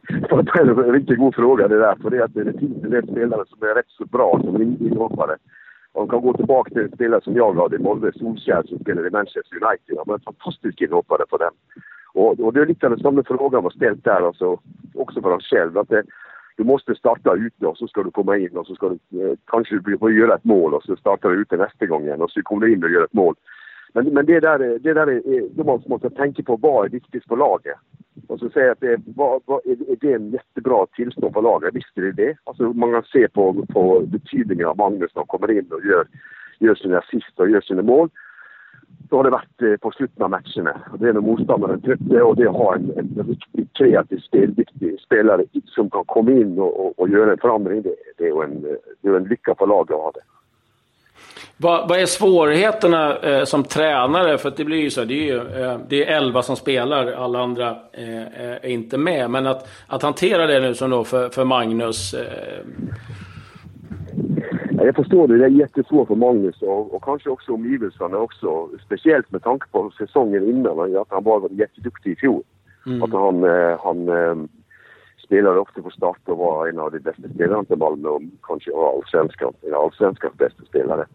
Det 0.10 0.60
är 0.60 0.84
en 0.84 0.94
riktigt 0.94 1.18
god 1.18 1.36
fråga 1.36 1.68
det 1.68 1.80
där. 1.80 1.96
För 2.02 2.10
det, 2.10 2.24
att 2.24 2.34
det 2.34 2.60
finns 2.60 2.84
en 2.84 2.90
del 2.90 3.08
spelare 3.08 3.44
som 3.48 3.68
är 3.68 3.76
rätt 3.76 3.90
så 3.90 4.06
bra 4.06 4.40
som 4.44 4.62
inhoppare. 4.62 5.38
Man 5.98 6.08
kan 6.08 6.22
gå 6.22 6.34
tillbaka 6.34 6.70
till 6.70 6.82
en 6.82 6.92
spelare 6.92 7.22
som 7.22 7.36
jag 7.36 7.54
hade 7.54 7.76
i 7.76 7.80
Molde, 7.80 8.12
Solskjaer, 8.14 8.64
som 8.64 8.80
spelade 8.80 9.08
i 9.08 9.12
Manchester 9.12 9.56
United. 9.64 9.98
Han 9.98 10.06
var 10.08 10.16
en 10.16 10.22
fantastisk 10.22 10.82
inhoppare 10.82 11.24
för 11.30 11.38
dem. 11.38 11.52
Och, 12.14 12.40
och 12.40 12.54
det 12.54 12.62
är 12.62 12.66
lite 12.66 12.90
den 12.90 13.00
samma 13.00 13.24
fråga 13.24 13.62
man 13.62 13.72
ställt 13.72 14.04
där, 14.04 14.28
alltså, 14.28 14.60
också 14.94 15.22
för 15.22 15.30
honom 15.30 15.40
själv. 15.40 15.78
Att 15.78 15.90
det, 15.90 16.04
du 16.58 16.64
måste 16.64 16.96
starta 16.96 17.34
ute 17.34 17.66
och 17.66 17.78
så 17.78 17.88
ska 17.88 18.04
du 18.04 18.12
komma 18.12 18.38
in 18.38 18.58
och 18.58 18.68
så 18.68 18.76
ska 18.76 18.90
du 18.90 19.22
eh, 19.22 19.38
kanske 19.48 19.98
få 20.00 20.12
göra 20.12 20.36
ett 20.36 20.44
mål 20.44 20.74
och 20.74 20.84
så 20.84 20.96
startar 20.96 21.30
du 21.30 21.42
ute 21.42 21.58
nästa 21.58 21.86
gång 21.86 22.04
igen 22.04 22.22
och 22.22 22.32
så 22.32 22.42
kommer 22.42 22.66
du 22.66 22.74
in 22.74 22.84
och 22.84 22.90
gör 22.90 23.04
ett 23.04 23.14
mål. 23.14 23.36
Men, 23.98 24.14
men 24.14 24.26
det 24.26 24.40
där, 24.40 24.60
det 24.80 24.94
där 24.94 25.08
är, 25.08 25.50
det 25.50 25.64
måste 25.64 25.90
man 25.90 26.00
tänka 26.00 26.44
på 26.44 26.56
vad 26.56 26.86
är 26.86 26.90
viktigt 26.90 27.24
för 27.28 27.36
laget. 27.36 27.76
Och 28.28 28.40
så 28.40 28.50
säga 28.50 28.72
att 28.72 28.80
det, 28.80 29.02
vad, 29.16 29.42
vad, 29.46 29.66
är, 29.66 29.96
det 30.02 30.14
en 30.14 30.32
jättebra 30.32 30.86
tillstånd 30.96 31.34
för 31.34 31.42
laget? 31.42 31.76
Visst 31.76 31.98
är 31.98 32.02
det 32.02 32.12
det. 32.12 32.38
Alltså 32.44 32.64
man 32.64 32.92
kan 32.92 33.04
se 33.04 33.28
på, 33.28 33.66
på 33.74 34.00
betydningen 34.06 34.66
av 34.66 34.78
Magnus 34.78 35.16
när 35.16 35.20
han 35.20 35.28
kommer 35.28 35.52
in 35.52 35.72
och 35.72 35.86
gör, 35.86 36.08
gör 36.60 36.76
sina 36.76 36.98
assist 36.98 37.40
och 37.40 37.50
gör 37.50 37.62
sina 37.62 37.82
mål 37.82 38.10
så 39.10 39.16
har 39.16 39.24
det 39.24 39.30
varit 39.30 39.62
eh, 39.62 39.78
på 39.78 39.92
slutet 39.92 40.22
av 40.22 40.30
matcherna. 40.30 40.82
Det 41.00 41.10
är 41.10 41.14
när 41.14 41.22
motståndaren 41.22 41.82
tröttnar 41.82 42.22
och 42.22 42.36
det 42.36 42.48
har 42.50 42.76
en, 42.76 42.92
en 42.98 43.26
riktigt 43.28 43.74
kreativ, 43.74 44.18
spelviktig 44.18 45.00
spelare 45.00 45.44
som 45.66 45.90
kan 45.90 46.06
komma 46.06 46.32
in 46.32 46.60
och, 46.60 46.86
och, 46.86 47.00
och 47.00 47.10
göra 47.10 47.32
en 47.32 47.38
förändring. 47.38 47.82
Det, 47.82 47.96
det 48.18 48.28
är 48.28 48.44
en, 48.44 48.66
eh, 48.66 48.76
det 49.02 49.10
är 49.10 49.16
en 49.16 49.24
lycka 49.24 49.56
för 49.56 49.68
laget 49.68 49.96
att 49.96 50.02
ha 50.02 50.12
det. 50.12 50.37
Vad, 51.60 51.90
vad 51.90 52.00
är 52.00 52.06
svårigheterna 52.06 53.18
eh, 53.18 53.44
som 53.44 53.64
tränare? 53.64 54.38
För 54.38 54.54
det 54.58 54.66
blir 54.66 54.78
ju 54.78 54.90
så, 54.90 55.06
det 55.06 55.14
är 55.14 55.34
ju 55.34 55.38
eh, 55.38 55.80
det 55.88 56.06
är 56.06 56.18
elva 56.18 56.42
som 56.42 56.56
spelar, 56.56 57.12
alla 57.12 57.40
andra 57.40 57.70
eh, 57.94 58.42
är 58.42 58.66
inte 58.66 58.98
med. 58.98 59.30
Men 59.30 59.48
att, 59.48 59.70
att 59.88 60.04
hantera 60.04 60.48
det 60.48 60.60
nu 60.60 60.74
som 60.74 60.90
då 60.90 61.04
för, 61.04 61.30
för 61.30 61.46
Magnus, 61.46 62.14
eh, 62.14 62.66
jag 64.86 64.96
förstår 64.96 65.28
det. 65.28 65.38
Det 65.38 65.46
är 65.46 65.50
jättesvårt 65.50 66.08
för 66.08 66.16
Magnus 66.16 66.62
och, 66.62 66.96
och 66.96 67.04
kanske 67.04 67.30
också 67.30 67.54
omgivelserna 67.54 68.18
också. 68.18 68.70
Speciellt 68.86 69.32
med 69.32 69.44
tanke 69.44 69.66
på 69.72 69.92
säsongen 69.98 70.50
innan. 70.50 70.98
Att 70.98 71.08
han 71.10 71.24
var 71.24 71.50
jätteduktig 71.52 72.12
i 72.12 72.16
fjol. 72.16 72.44
Mm. 72.86 73.04
Att 73.04 73.12
han, 73.12 73.44
eh, 73.44 73.80
han 73.84 74.10
spelade 75.28 75.60
ofta 75.60 75.82
på 75.82 75.90
start 75.90 76.22
och 76.26 76.38
var 76.38 76.68
en 76.68 76.80
av 76.80 76.92
de 76.92 77.00
bästa 77.00 77.30
spelarna 77.36 77.64
till 77.64 77.78
Malmö 77.78 78.10
och 78.10 78.22
kanske 78.44 78.72
var 78.72 78.96
allsvenskan, 78.96 79.54
en 79.62 79.74
allsvenskans 79.74 80.38
bästa 80.38 80.64
spelare. 80.66 81.06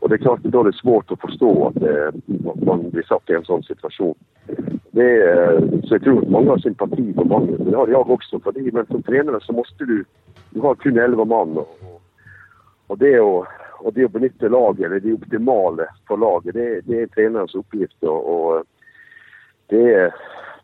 Och 0.00 0.08
det 0.08 0.14
är 0.14 0.18
klart 0.18 0.46
att 0.46 0.52
då 0.52 0.60
är 0.60 0.64
det 0.64 0.72
svårt 0.72 1.12
att 1.12 1.20
förstå 1.20 1.68
att, 1.68 1.82
eh, 1.82 2.08
man 2.66 2.90
blir 2.90 3.02
satt 3.02 3.30
i 3.30 3.32
en 3.32 3.44
sån 3.44 3.62
situation. 3.62 4.14
Det 4.90 5.22
är, 5.22 5.60
så 5.84 5.94
jag 5.94 6.02
tror 6.02 6.22
att 6.22 6.28
många 6.28 6.50
har 6.50 6.58
sympati 6.58 7.14
för 7.14 7.24
Magnus. 7.24 7.60
Det 7.60 7.76
har 7.76 7.88
jag 7.88 8.10
också. 8.10 8.40
För 8.40 8.52
det, 8.52 8.72
men 8.72 8.86
som 8.86 9.02
tränare 9.02 9.40
så 9.40 9.52
måste 9.52 9.84
du... 9.84 10.04
Du 10.50 10.60
har 10.60 10.74
kun 10.74 10.98
elva 10.98 11.24
man 11.24 11.58
och, 11.58 12.02
och 12.86 12.98
det 12.98 13.14
att, 13.18 13.46
och 13.80 13.92
det 13.92 14.04
att 14.04 14.12
benytta 14.12 14.48
laget, 14.48 14.86
eller 14.86 15.00
det 15.00 15.12
optimala 15.12 15.84
för 16.08 16.16
laget, 16.16 16.54
det, 16.54 16.80
det 16.80 17.02
är 17.02 17.06
tränarens 17.06 17.54
uppgift. 17.54 18.02
Och, 18.02 18.34
och 18.34 18.56
eh, 18.56 18.62
det, 19.66 19.94
är, 19.94 20.14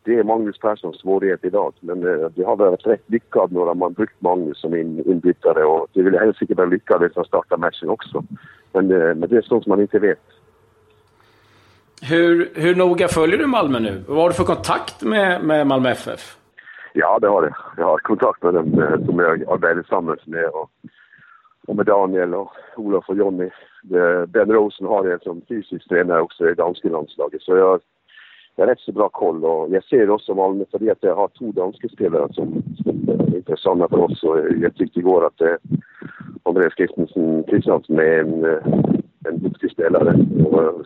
det 0.03 0.15
är 0.19 0.23
Magnus 0.23 0.59
Perssons 0.59 0.99
svårighet 0.99 1.45
idag. 1.45 1.73
Men 1.79 2.07
eh, 2.07 2.29
det 2.35 2.43
har 2.43 2.55
varit 2.55 2.87
rätt 2.87 3.03
lyckat 3.05 3.51
när 3.51 3.73
man 3.73 3.93
brukt 3.93 4.21
Magnus 4.21 4.61
som 4.61 4.75
in, 4.75 5.03
inbytare 5.05 5.63
och 5.63 5.87
det 5.93 6.01
vill 6.01 6.19
helst 6.19 6.39
säkert 6.39 6.57
vara 6.57 6.67
lyckat 6.67 7.01
hvis 7.01 7.15
han 7.15 7.25
startar 7.25 7.57
matchen 7.57 7.89
också. 7.89 8.23
Men, 8.71 8.91
eh, 8.91 9.15
men 9.15 9.29
det 9.29 9.37
är 9.37 9.41
sånt 9.41 9.63
som 9.63 9.69
man 9.69 9.81
inte 9.81 9.99
vet. 9.99 10.19
Hur, 12.01 12.51
hur 12.55 12.75
noga 12.75 13.07
följer 13.07 13.37
du 13.37 13.47
Malmö 13.47 13.79
nu? 13.79 14.03
Vad 14.07 14.17
har 14.17 14.29
du 14.29 14.35
för 14.35 14.43
kontakt 14.43 15.03
med, 15.03 15.43
med 15.43 15.67
Malmö 15.67 15.89
FF? 15.89 16.37
Ja, 16.93 17.19
det 17.19 17.27
har 17.27 17.43
jag. 17.43 17.55
Jag 17.77 17.85
har 17.85 17.97
kontakt 17.97 18.43
med 18.43 18.53
dem 18.53 18.81
eh, 18.81 19.05
som 19.05 19.19
jag 19.19 19.43
arbetar 19.49 19.75
tillsammans 19.75 20.19
med. 20.25 20.45
Och 20.45 20.69
och 21.67 21.75
med 21.75 21.85
Daniel 21.85 22.33
och 22.33 22.51
Olof 22.75 23.09
och 23.09 23.17
Jonny. 23.17 23.49
Ben 24.27 24.51
Rosen 24.51 24.87
har 24.87 25.07
jag 25.07 25.23
som 25.23 25.41
fysisk 25.49 25.89
tränare 25.89 26.21
också 26.21 26.49
i 26.49 26.53
danska 26.53 26.89
landslaget. 26.89 27.41
Så 27.41 27.57
jag, 27.57 27.79
jag 28.55 28.65
har 28.65 28.69
rätt 28.71 28.79
så 28.79 28.91
bra 28.91 29.09
koll 29.09 29.45
och 29.45 29.69
jag 29.71 29.83
ser 29.83 30.09
också 30.09 30.35
Malmö 30.35 30.65
för 30.71 30.91
att 30.91 30.97
jag 31.01 31.15
har 31.15 31.27
två 31.27 31.51
danska 31.51 31.87
spelare 31.89 32.33
som, 32.33 32.63
som 32.83 33.09
är 33.09 33.35
intressanta 33.35 33.87
för 33.87 33.97
oss. 33.97 34.23
Och 34.23 34.37
jag 34.61 34.75
tyckte 34.75 34.99
igår 34.99 35.25
att 35.25 35.41
eh, 35.41 35.55
Andreas 36.43 36.73
Christensen 36.73 37.43
Kristiansen 37.43 37.99
är 37.99 38.19
en, 38.19 38.43
en 39.27 39.39
duktig 39.39 39.71
spelare. 39.71 40.25
Och, 40.45 40.85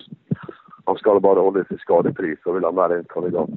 han 0.86 0.96
ska 0.96 1.20
bara 1.20 1.40
hålla 1.40 1.64
sig 1.64 1.78
skadefri 1.80 2.36
så 2.44 2.52
vill 2.52 2.64
han 2.64 2.76
vara 2.76 2.96
en 2.96 3.04
kandidat. 3.04 3.50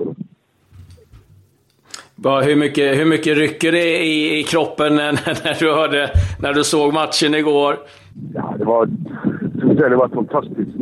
Bara 2.14 2.40
hur, 2.40 2.56
mycket, 2.56 2.98
hur 2.98 3.04
mycket 3.04 3.36
rycker 3.36 3.72
det 3.72 4.04
i, 4.04 4.40
i 4.40 4.42
kroppen 4.42 4.94
när, 4.94 5.12
när, 5.44 5.58
du 5.58 5.72
hörde, 5.72 6.10
när 6.42 6.52
du 6.52 6.64
såg 6.64 6.92
matchen 6.92 7.34
igår? 7.34 7.76
Ja, 8.34 8.54
det 8.58 8.64
var, 8.64 8.86
det 9.74 9.96
var 9.96 10.08
fantastiskt. 10.08 10.76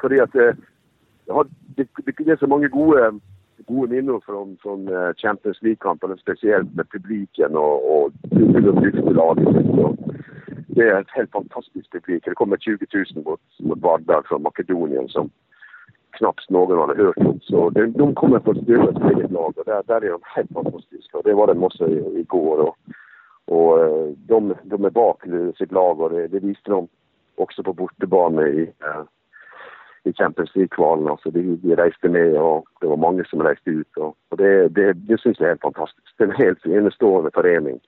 För 0.00 0.08
det, 0.08 0.20
att, 0.22 0.56
jag 1.26 1.34
har, 1.34 1.46
det, 1.76 1.88
det, 2.24 2.32
är 2.32 2.36
så 2.36 2.46
många 2.46 2.68
goda, 2.68 3.12
goda 3.66 3.92
minnen 3.92 4.20
från, 4.20 4.56
från 4.62 4.88
eh, 4.88 5.14
Champions 5.16 5.62
League-kampen, 5.62 6.16
speciellt 6.16 6.74
med 6.74 6.90
publiken 6.90 7.56
och, 7.56 7.96
och 7.96 8.12
hur 8.30 8.60
de 8.60 8.84
lyfte 8.84 9.10
laget. 9.10 9.48
Det 10.68 10.88
är 10.88 11.00
ett 11.00 11.10
helt 11.10 11.30
fantastiskt 11.30 11.92
publik. 11.92 12.24
Det 12.24 12.34
kommer 12.34 12.56
20 12.56 12.86
000 12.92 13.24
mot, 13.24 13.40
mot 13.58 13.78
Vardar 13.78 14.22
från 14.28 14.42
Makedonien 14.42 15.08
som 15.08 15.30
knappt 16.10 16.50
någon 16.50 16.78
hade 16.78 17.02
hört 17.02 17.16
om. 17.16 17.40
Så 17.42 17.70
de, 17.70 17.86
de 17.86 18.14
kommer 18.14 18.40
få 18.40 18.54
stödja 18.54 18.86
sitt 18.86 19.18
eget 19.18 19.30
lag 19.30 19.58
och 19.58 19.64
där, 19.66 19.82
där 19.86 20.04
är 20.04 20.10
de 20.10 20.20
helt 20.22 20.52
fantastiska. 20.52 21.18
Det 21.24 21.34
var 21.34 21.46
det 21.46 21.60
också 21.60 21.88
igår. 22.18 22.58
Och, 22.58 22.76
och 23.44 23.84
eh, 23.84 24.12
de, 24.16 24.54
de 24.62 24.84
är 24.84 24.90
bak 24.90 25.22
sitt 25.58 25.72
lag 25.72 26.00
och 26.00 26.10
det, 26.10 26.28
det 26.28 26.38
visste 26.38 26.70
de 26.70 26.88
också 27.34 27.62
på 27.62 27.72
bortebane 27.72 28.42
i, 28.42 28.62
eh, 28.62 29.02
i 30.04 30.12
Champions 30.12 30.50
League-kvalen. 30.54 31.08
Alltså 31.08 31.30
vi, 31.30 31.58
vi 31.62 31.74
reste 31.74 32.08
med 32.08 32.36
och 32.36 32.68
det 32.80 32.86
var 32.86 32.96
många 32.96 33.24
som 33.24 33.42
reste 33.42 33.70
ut. 33.70 33.96
Och, 33.96 34.16
och 34.30 34.36
det, 34.36 34.68
det, 34.68 34.92
det 34.92 35.20
syns 35.20 35.40
jag 35.40 35.46
är 35.46 35.50
helt 35.50 35.60
fantastiskt. 35.60 36.14
Det 36.18 36.24
är 36.24 36.28
en 36.28 36.36
helt 36.36 36.66
enastående 36.66 37.30
förening. 37.34 37.80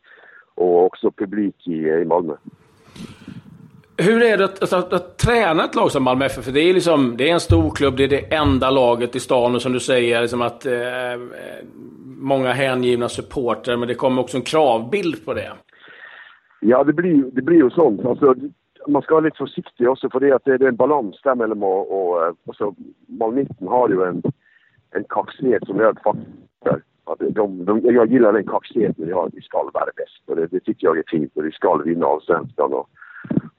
Och 0.55 0.85
också 0.85 1.11
publik 1.11 1.69
i, 1.69 1.89
i 1.89 2.05
Malmö. 2.05 2.35
Hur 3.99 4.23
är 4.23 4.39
det 4.39 4.45
att, 4.45 4.63
att, 4.63 4.73
att, 4.73 4.93
att, 4.93 5.19
träna 5.19 5.65
ett 5.65 5.75
lag 5.75 5.93
som 5.93 6.03
Malmö 6.03 6.25
FF? 6.25 6.45
För 6.45 6.53
det 6.53 6.61
är, 6.61 6.75
liksom, 6.75 7.17
det 7.17 7.29
är 7.29 7.33
en 7.33 7.41
stor 7.41 7.71
klubb, 7.71 7.97
det 7.97 8.05
är 8.05 8.09
det 8.09 8.35
enda 8.35 8.71
laget 8.71 9.17
i 9.17 9.21
stan 9.21 9.55
och 9.55 9.63
som 9.63 9.73
du 9.73 9.81
säger, 9.81 10.21
liksom 10.21 10.43
att 10.43 10.67
eh, 10.67 10.73
många 12.05 12.53
hängivna 12.53 13.09
supporter, 13.09 13.77
men 13.77 13.89
det 13.89 13.95
kommer 13.95 14.23
också 14.23 14.37
en 14.37 14.43
kravbild 14.43 15.25
på 15.25 15.35
det. 15.35 15.53
Ja, 16.61 16.85
det 16.85 16.93
blir, 16.93 17.25
det 17.33 17.43
blir 17.43 17.57
ju 17.57 17.71
sånt. 17.71 18.05
Alltså, 18.05 18.35
man 18.87 19.03
ska 19.03 19.15
vara 19.15 19.25
lite 19.25 19.37
försiktig 19.37 19.91
också 19.91 20.11
för 20.11 20.21
det 20.21 20.33
att 20.33 20.45
det, 20.45 20.53
är 20.53 20.65
en 20.65 20.77
balans 20.77 21.21
där 21.25 21.35
mellan 21.35 21.63
och, 21.63 22.11
och, 22.11 22.25
eh, 22.25 22.33
alltså, 22.47 22.65
och 23.21 23.35
så 23.59 23.67
har 23.67 23.89
ju 23.89 24.03
en, 24.03 24.23
en 24.91 25.05
kaxighet 25.05 25.67
som 25.67 25.81
jag 25.81 26.01
fattar. 26.05 26.83
Att 27.05 27.19
de, 27.19 27.65
de, 27.65 27.81
jag 27.85 28.13
gillar 28.13 28.33
den 28.33 28.47
kaxigheten 28.47 29.07
de 29.07 29.13
har. 29.13 29.31
Vi 29.33 29.43
ska 29.43 29.59
vara 29.59 29.91
bäst 29.97 30.23
och 30.27 30.37
det, 30.37 30.47
det 30.47 30.61
tycker 30.61 30.87
jag 30.87 30.99
är 30.99 31.05
fint 31.07 31.33
och 31.37 31.45
vi 31.45 31.53
ska 31.53 31.77
vinna 31.77 32.07
allsvenskan. 32.07 32.73
Och, 32.73 32.89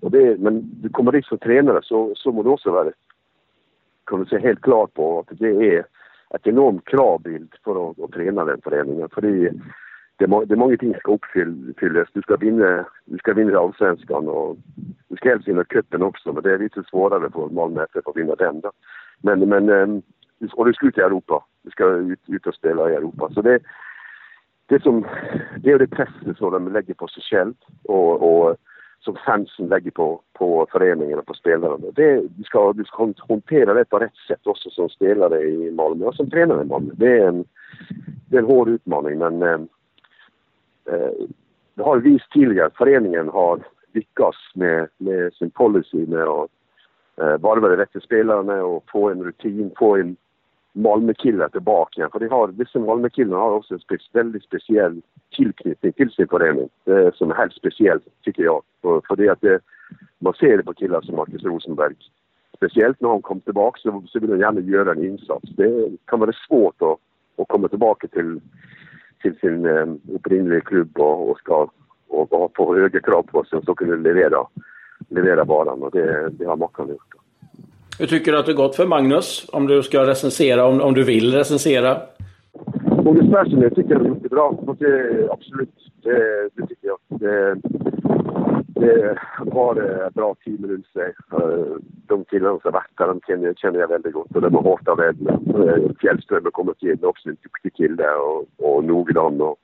och 0.01 0.12
det, 0.12 0.39
men 0.39 0.81
du 0.81 0.89
kommer 0.89 1.12
dit 1.12 1.25
som 1.25 1.38
tränare 1.38 1.79
så, 1.84 2.13
så 2.15 2.31
må 2.31 2.43
du 2.43 2.50
också 2.50 2.72
vara 2.72 2.91
kan 4.07 4.19
du 4.19 4.25
se 4.25 4.39
helt 4.39 4.62
klart 4.62 4.93
på 4.93 5.19
att 5.19 5.39
det 5.39 5.75
är 5.75 5.86
ett 6.36 6.48
enormt 6.48 6.86
kravbild 6.86 7.53
för 7.63 7.91
att, 7.91 8.00
att 8.00 8.12
träna 8.12 8.46
den 8.46 8.62
föreningen. 8.63 9.10
För 9.10 9.22
det 9.22 9.27
är, 9.27 9.53
det 10.17 10.25
det 10.46 10.53
är 10.53 10.55
många 10.55 10.77
ting 10.77 10.91
som 10.91 11.00
ska 11.00 11.13
uppfyllas. 11.13 12.07
Du 12.13 12.22
ska 12.22 12.36
vinna, 12.36 12.86
du 13.05 13.17
ska 13.17 13.34
vinna 13.34 13.60
allsvenskan 13.60 14.27
och 14.27 14.57
du 15.36 15.43
vinna 15.46 15.63
cupen 15.63 16.03
också, 16.03 16.34
men 16.34 16.43
det 16.43 16.53
är 16.53 16.60
lite 16.60 16.84
svårare 16.84 17.29
för 17.29 17.50
Malmö 17.50 17.84
FF 17.84 18.07
att 18.07 18.17
vinna 18.17 18.36
den. 18.36 18.62
Då. 18.62 18.72
Men, 19.22 19.50
men, 19.50 19.69
ehm, 19.69 20.01
och 20.53 20.65
det 20.65 20.74
ska 20.74 20.88
ut 20.88 20.98
i 20.98 21.01
Europa. 21.01 21.46
Vi 21.62 21.72
ska 21.72 21.86
ut, 21.86 22.19
ut 22.27 22.48
och 22.48 22.55
spela 22.55 22.91
i 22.91 22.96
Europa. 22.96 23.29
Så 23.34 23.41
det, 23.41 23.60
det, 24.65 24.84
som, 24.84 25.05
det 25.57 25.72
är 25.72 25.79
det 25.79 25.88
presset 25.88 26.38
som 26.38 26.51
de 26.51 26.74
lägger 26.74 26.93
på 26.93 27.07
sig 27.07 27.24
själv 27.24 27.53
och, 27.84 28.48
och 28.48 28.57
som 29.00 29.15
fansen 29.25 29.67
lägger 29.67 29.91
på, 29.91 30.22
på 30.34 30.67
föreningen 30.72 31.19
och 31.19 31.25
på 31.25 31.34
spelarna. 31.34 31.77
Det, 31.96 32.22
du, 32.38 32.43
ska, 32.43 32.74
du 32.74 32.84
ska 32.84 33.13
hantera 33.27 33.74
det 33.74 33.86
på 33.86 34.00
rätt 34.00 34.17
sätt 34.27 34.48
också 34.48 34.69
som 34.69 34.89
spelare 34.89 35.41
i 35.41 35.72
Malmö 35.72 36.05
och 36.05 36.15
som 36.15 36.29
tränare 36.29 36.62
i 36.62 36.65
Malmö. 36.65 36.93
Det 36.96 37.19
är 37.19 37.27
en, 37.27 37.46
det 38.29 38.36
är 38.36 38.39
en 38.39 38.46
hård 38.46 38.69
utmaning 38.69 39.17
men 39.17 39.41
ehm, 39.41 39.67
eh 40.91 41.27
det 41.77 41.84
har 41.84 41.98
visat 41.98 42.29
tidigare 42.29 42.67
att 42.67 42.77
föreningen 42.77 43.29
har 43.29 43.60
lyckats 43.93 44.38
med, 44.55 44.88
med 44.98 45.16
sin 45.38 45.50
policy 45.50 46.06
med 46.06 46.24
att 46.24 46.50
eh, 47.22 47.38
varva 47.38 47.67
de 47.67 47.75
rätta 47.75 48.00
spelarna 48.00 48.63
och 48.63 48.84
få 48.91 49.10
en 49.10 49.24
rutin, 49.24 49.72
få 49.77 49.96
en 49.96 50.17
Malmökille 50.77 51.50
tillbaka 51.50 52.01
igen. 52.01 52.10
För 52.12 52.20
de 52.20 52.27
har, 52.27 52.48
vissa 52.48 52.79
Malmökillar 52.79 53.38
har 53.38 53.51
också 53.51 53.74
en 53.74 53.79
spe, 53.79 53.98
väldigt 54.13 54.44
speciell 54.44 55.01
tillknytning 55.36 55.94
till 55.94 56.10
sin 56.10 56.27
förening. 56.27 56.70
Det 56.84 57.15
som 57.15 57.32
är 57.32 57.36
helt 57.36 57.53
speciellt, 57.53 58.03
tycker 58.24 58.44
jag. 58.44 58.62
För, 58.82 59.01
för 59.08 59.15
det 59.15 59.29
att 59.29 59.41
det, 59.41 59.60
man 60.20 60.34
ser 60.34 60.58
det 60.58 60.63
på 60.63 60.74
killar 60.74 61.01
som 61.01 61.15
Marcus 61.15 61.44
Rosenberg. 61.44 61.96
Speciellt 62.56 63.01
när 63.01 63.10
han 63.10 63.22
kom 63.22 63.39
tillbaka 63.39 63.79
så, 63.82 64.03
så 64.08 64.20
vill 64.20 64.29
han 64.29 64.39
gärna 64.39 64.60
göra 64.60 64.91
en 64.91 65.06
insats. 65.06 65.50
Det 65.50 65.89
kan 66.06 66.20
vara 66.20 66.32
svårt 66.48 66.82
att, 66.82 66.98
att 67.41 67.48
komma 67.48 67.67
tillbaka 67.67 68.08
till, 68.08 68.41
till 69.22 69.39
sin 69.39 69.65
eh, 69.65 70.62
klubb 70.62 71.00
och, 71.00 71.29
och 71.29 71.38
ska 71.38 71.67
och, 72.08 72.34
och 72.34 72.51
få 72.56 72.75
höga 72.75 73.00
krav 73.00 73.24
på 73.24 73.44
sig 73.44 73.58
och 73.58 73.63
så 73.63 73.75
kunna 73.75 73.96
leverera, 73.96 74.48
leverera 75.10 75.44
varan. 75.44 75.84
Och 75.84 75.92
det, 75.92 76.30
det 76.30 76.46
har 76.46 76.56
Mackan 76.56 76.89
gjort. 76.89 77.13
Hur 78.00 78.08
tycker 78.08 78.32
du 78.32 78.38
att 78.38 78.46
det 78.46 78.54
gått 78.54 78.75
för 78.75 78.86
Magnus? 78.86 79.50
Om 79.54 79.68
du 79.68 79.84
ska 79.84 80.08
recensera, 80.08 80.66
om, 80.66 80.82
om 80.82 80.94
du 80.94 81.04
vill 81.04 81.34
recensera? 81.34 81.98
Magnus 83.04 83.32
Persson, 83.32 83.62
jag 83.62 83.75
tycker 83.75 83.94
han 83.94 84.01
har 84.01 84.10
gjort 84.10 84.24
det 84.24 84.30
bra. 84.30 84.75
Det, 84.80 85.27
absolut, 85.32 85.74
det, 86.04 86.50
det 86.56 86.68
tycker 86.68 86.88
jag. 86.88 86.98
Det, 87.20 87.56
det, 88.80 89.18
han 89.18 89.51
har 89.51 89.75
eh, 89.75 90.10
bra 90.13 90.36
team 90.46 90.66
runt 90.68 90.88
sig. 90.88 91.13
Eh, 91.32 91.75
de 92.08 92.25
killarna 92.25 92.60
som 92.60 92.72
varit 92.72 92.98
där, 92.98 93.08
de 93.08 93.22
känner, 93.27 93.54
känner 93.54 93.80
jag 93.80 93.88
väldigt 93.88 94.13
gott. 94.13 94.36
Och 94.36 94.42
de 94.42 94.56
har 94.56 94.62
hårt 94.62 94.88
av 94.88 95.00
Edna. 95.00 95.39
Fjällström 96.01 96.44
har 96.44 96.51
kommit 96.51 96.84
in, 96.84 96.98
också 97.01 97.30
en 97.30 97.38
duktig 97.44 97.74
kille 97.74 98.08
och, 98.10 98.46
och 98.58 98.84
noggrann. 98.84 99.42
Och, 99.42 99.58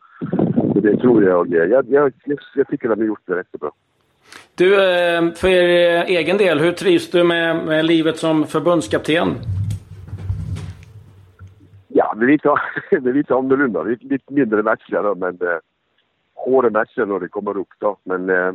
det 0.81 0.97
tror 0.97 1.23
jag. 1.23 1.53
Jag, 1.53 1.69
jag, 1.69 1.85
jag, 1.89 2.13
jag 2.55 2.67
tycker 2.67 2.89
de 2.89 2.99
har 2.99 3.07
gjort 3.07 3.25
det 3.25 3.35
rätt 3.35 3.51
bra. 3.59 3.71
Du, 4.55 4.73
eh, 4.73 5.31
för 5.33 5.47
eh, 5.47 6.01
egen 6.01 6.37
del, 6.37 6.59
hur 6.59 6.71
trivs 6.71 7.11
du 7.11 7.23
med, 7.23 7.65
med 7.65 7.85
livet 7.85 8.17
som 8.17 8.47
förbundskapten? 8.47 9.35
Ja, 11.87 12.13
det 12.17 12.25
är 12.25 12.27
lite, 12.27 12.55
det 12.91 13.09
är 13.09 13.13
lite 13.13 13.35
annorlunda. 13.35 13.83
Lite, 13.83 14.05
lite 14.05 14.33
mindre 14.33 14.63
matcher 14.63 15.03
då, 15.03 15.15
men 15.15 15.41
eh, 15.41 15.57
hårda 16.33 16.69
matcher 16.69 17.05
när 17.05 17.19
det 17.19 17.27
kommer 17.27 17.57
upp 17.57 17.73
då. 17.79 17.97
Men 18.03 18.29
eh, 18.29 18.53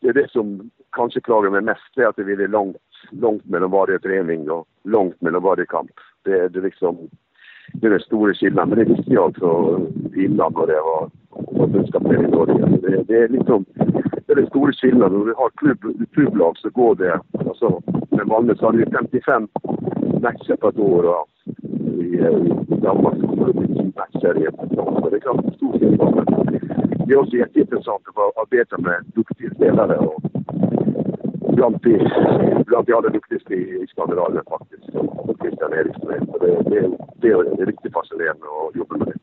det 0.00 0.08
är 0.08 0.12
det 0.12 0.30
som 0.30 0.70
kanske 0.92 1.20
klagar 1.20 1.50
mig 1.50 1.60
mest, 1.60 1.94
det 1.94 2.02
är 2.02 2.06
att 2.06 2.16
det 2.16 2.22
är 2.22 2.48
långt, 2.48 2.76
långt 3.10 3.44
mellan 3.44 3.70
varje 3.70 3.98
träning 3.98 4.50
och 4.50 4.66
långt 4.84 5.20
mellan 5.20 5.42
varje 5.42 5.66
kamp. 5.66 5.90
Det, 6.22 6.48
det, 6.48 6.60
liksom, 6.60 6.98
det 7.72 7.86
är 7.86 7.90
den 7.90 8.00
stora 8.00 8.34
skillnaden. 8.34 8.68
Men 8.68 8.78
det 8.78 8.94
visste 8.94 9.12
jag 9.12 9.28
också 9.28 9.80
innan 10.16 10.52
vad 10.52 10.68
det 10.68 10.80
var 10.80 11.10
förbundskapten 11.56 12.24
i 12.24 12.28
Norge. 12.28 12.78
Det, 12.82 13.02
det 13.02 13.16
är 13.22 13.28
liksom 13.28 13.64
det 14.26 14.32
är 14.32 14.36
den 14.36 14.46
stora 14.46 14.72
skillnaden. 14.72 15.18
När 15.18 15.24
vi 15.24 15.32
har 15.36 15.50
klubb, 15.50 16.08
klubblag 16.12 16.58
så 16.58 16.70
går 16.70 16.94
det. 16.94 17.20
Alltså, 17.48 17.82
med 18.10 18.26
Malmö 18.26 18.54
så 18.56 18.64
har 18.64 18.72
du 18.72 18.86
55 18.86 19.48
matcher 20.22 20.56
på 20.56 20.68
ett 20.68 20.78
år. 20.78 21.02
Och 21.04 21.28
i, 22.00 22.18
eh, 22.18 22.76
i 22.76 22.80
Danmark 22.82 23.14
så 23.20 23.26
kommer 23.26 23.46
det 23.46 23.52
bli 23.52 23.66
10 23.66 23.92
matcher 23.96 24.42
i 24.42 24.46
ett 24.46 24.54
Så 24.74 25.08
det 25.10 25.16
är 25.16 25.20
klart 25.20 25.54
stor 25.56 25.78
skillnad. 25.78 26.14
men 26.14 26.60
det 27.06 27.14
är 27.14 27.18
också 27.18 27.36
jätteintressant 27.36 28.02
att 28.08 28.42
arbeta 28.42 28.78
med 28.78 29.04
duktiga 29.14 29.50
spelare. 29.54 29.96
Och 29.96 30.22
bland, 31.54 31.78
de, 31.82 32.10
bland 32.66 32.86
de 32.86 32.92
allra 32.92 33.08
duktigaste 33.08 33.54
i, 33.54 33.82
i 33.82 33.86
Skandinavien 33.86 34.42
faktiskt. 34.50 34.84
Christian 35.42 35.72
Eriksson. 35.72 36.12
Det, 36.40 36.70
det, 36.70 36.90
det 37.16 37.28
är 37.28 37.66
riktigt 37.66 37.92
fascinerande 37.92 38.46
att 38.68 38.76
jobba 38.76 38.96
med 38.96 39.06
det. 39.06 39.14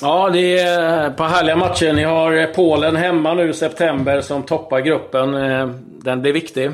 Ja, 0.00 0.30
det 0.32 0.58
är 0.58 1.06
ett 1.06 1.16
par 1.16 1.28
härliga 1.28 1.56
matcher. 1.56 1.92
Ni 1.92 2.04
har 2.04 2.54
Polen 2.54 2.96
hemma 2.96 3.34
nu 3.34 3.48
i 3.48 3.52
september 3.52 4.20
som 4.20 4.42
toppar 4.42 4.80
gruppen. 4.80 5.34
Eh, 5.34 5.70
den 6.04 6.22
blir 6.22 6.32
viktig. 6.32 6.70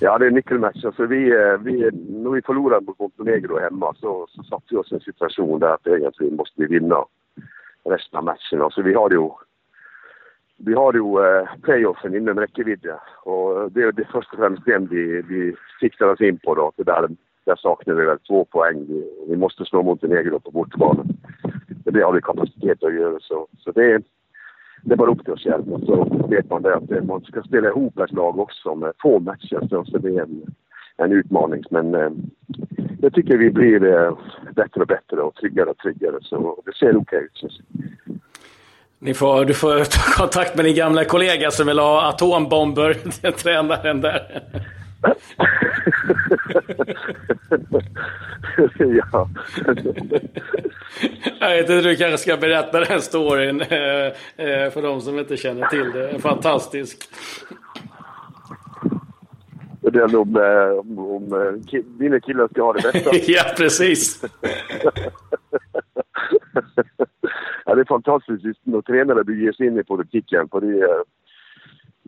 Ja, 0.00 0.18
det 0.18 0.24
är 0.24 0.28
en 0.28 0.34
nyckelmatch. 0.34 0.84
Alltså 0.84 1.06
vi, 1.06 1.30
eh, 1.30 1.58
vi, 1.60 1.90
när 2.08 2.30
vi 2.30 2.42
förlorade 2.42 2.86
mot 2.86 2.98
Montenegro 2.98 3.58
hemma 3.58 3.94
så, 4.00 4.26
så 4.30 4.42
satte 4.42 4.66
vi 4.70 4.76
oss 4.76 4.92
i 4.92 4.94
en 4.94 5.00
situation 5.00 5.60
där 5.60 5.74
att 5.74 5.86
egentligen 5.86 6.36
måste 6.36 6.54
vi 6.56 6.66
vinna 6.66 7.04
resten 7.84 8.18
av 8.18 8.24
matcherna. 8.24 8.64
Alltså 8.64 8.82
vi 8.82 8.94
har 8.94 9.10
ju, 9.10 9.30
vi 10.58 10.74
har 10.74 10.94
ju 10.94 11.00
eh, 11.00 11.48
playoffen 11.62 12.16
inom 12.16 12.40
räckvidd. 12.40 12.86
Och 13.24 13.72
det 13.72 13.82
är 13.82 13.92
det 13.92 14.04
först 14.12 14.32
och 14.32 14.38
främst 14.38 14.64
den 14.64 14.86
vi, 14.86 15.22
vi 15.22 15.54
siktar 15.80 16.06
oss 16.06 16.20
in 16.20 16.38
på 16.38 16.54
då. 16.54 16.72
där, 16.76 17.08
där 17.44 17.56
saknar 17.56 17.94
vi 17.94 18.04
väl 18.04 18.18
två 18.18 18.44
poäng. 18.44 18.86
Vi, 18.88 19.04
vi 19.28 19.36
måste 19.36 19.64
slå 19.64 19.82
Montenegro 19.82 20.40
på 20.40 20.50
bortbanan 20.50 21.18
det 21.90 22.04
har 22.04 22.12
vi 22.12 22.20
kapacitet 22.20 22.82
att 22.82 22.94
göra. 22.94 23.20
Så, 23.20 23.46
så 23.58 23.72
det, 23.72 24.02
det 24.82 24.92
är 24.92 24.96
bara 24.96 25.10
upp 25.10 25.24
till 25.24 25.32
oss 25.32 25.44
själva. 25.44 25.78
Så 25.78 26.26
vet 26.28 26.50
man 26.50 26.62
det 26.62 26.76
att 26.76 26.90
eh, 26.90 27.02
man 27.02 27.20
ska 27.20 27.42
spela 27.42 27.68
ihop 27.68 27.98
ett 27.98 28.12
lag 28.12 28.38
också 28.38 28.74
med 28.74 28.92
få 29.02 29.18
matcher. 29.18 29.66
Så, 29.70 29.84
så 29.84 29.98
det 29.98 30.08
är 30.08 30.22
en, 30.22 30.42
en 30.96 31.12
utmaning. 31.12 31.64
Men 31.70 31.94
eh, 31.94 32.10
jag 33.00 33.14
tycker 33.14 33.38
vi 33.38 33.50
blir 33.50 33.84
eh, 33.84 34.18
bättre 34.54 34.80
och 34.80 34.86
bättre 34.86 35.20
och 35.20 35.34
tryggare 35.34 35.70
och 35.70 35.78
tryggare. 35.78 36.18
Så 36.20 36.62
det 36.64 36.76
ser 36.76 36.96
okej 36.96 37.24
ut. 37.24 37.50
Ni 39.00 39.14
får, 39.14 39.44
du 39.44 39.54
får 39.54 39.84
ta 39.84 40.22
kontakt 40.22 40.56
med 40.56 40.64
din 40.64 40.76
gamla 40.76 41.04
kollega 41.04 41.50
som 41.50 41.66
vill 41.66 41.78
ha 41.78 42.08
atombomber, 42.08 42.94
tränaren 43.36 44.00
där. 44.00 44.42
ja. 48.78 49.28
Jag 51.40 51.50
vet 51.50 51.60
inte, 51.60 51.80
du 51.80 51.96
kanske 51.96 52.18
ska 52.18 52.36
berätta 52.36 52.80
den 52.80 53.02
storyn 53.02 53.60
eh, 53.60 54.06
eh, 54.46 54.70
för 54.70 54.82
de 54.82 55.00
som 55.00 55.18
inte 55.18 55.36
känner 55.36 55.66
till 55.66 55.92
det. 55.92 56.18
Fantastisk. 56.18 57.08
Den 59.80 60.16
om, 60.16 60.36
om, 60.80 60.98
om 60.98 61.62
dina 61.98 62.20
killar 62.20 62.48
ska 62.48 62.62
ha 62.62 62.72
det 62.72 62.92
bästa. 62.92 63.10
ja, 63.26 63.42
precis. 63.56 64.22
Ja, 67.68 67.74
det 67.74 67.80
är 67.80 67.84
fantastiskt 67.84 68.60
när 68.62 68.80
tränare 68.80 69.22
du 69.22 69.44
ger 69.44 69.52
sig 69.52 69.66
in 69.66 69.78
i 69.78 69.84
politiken. 69.84 70.48
För 70.48 70.60
det 70.60 71.04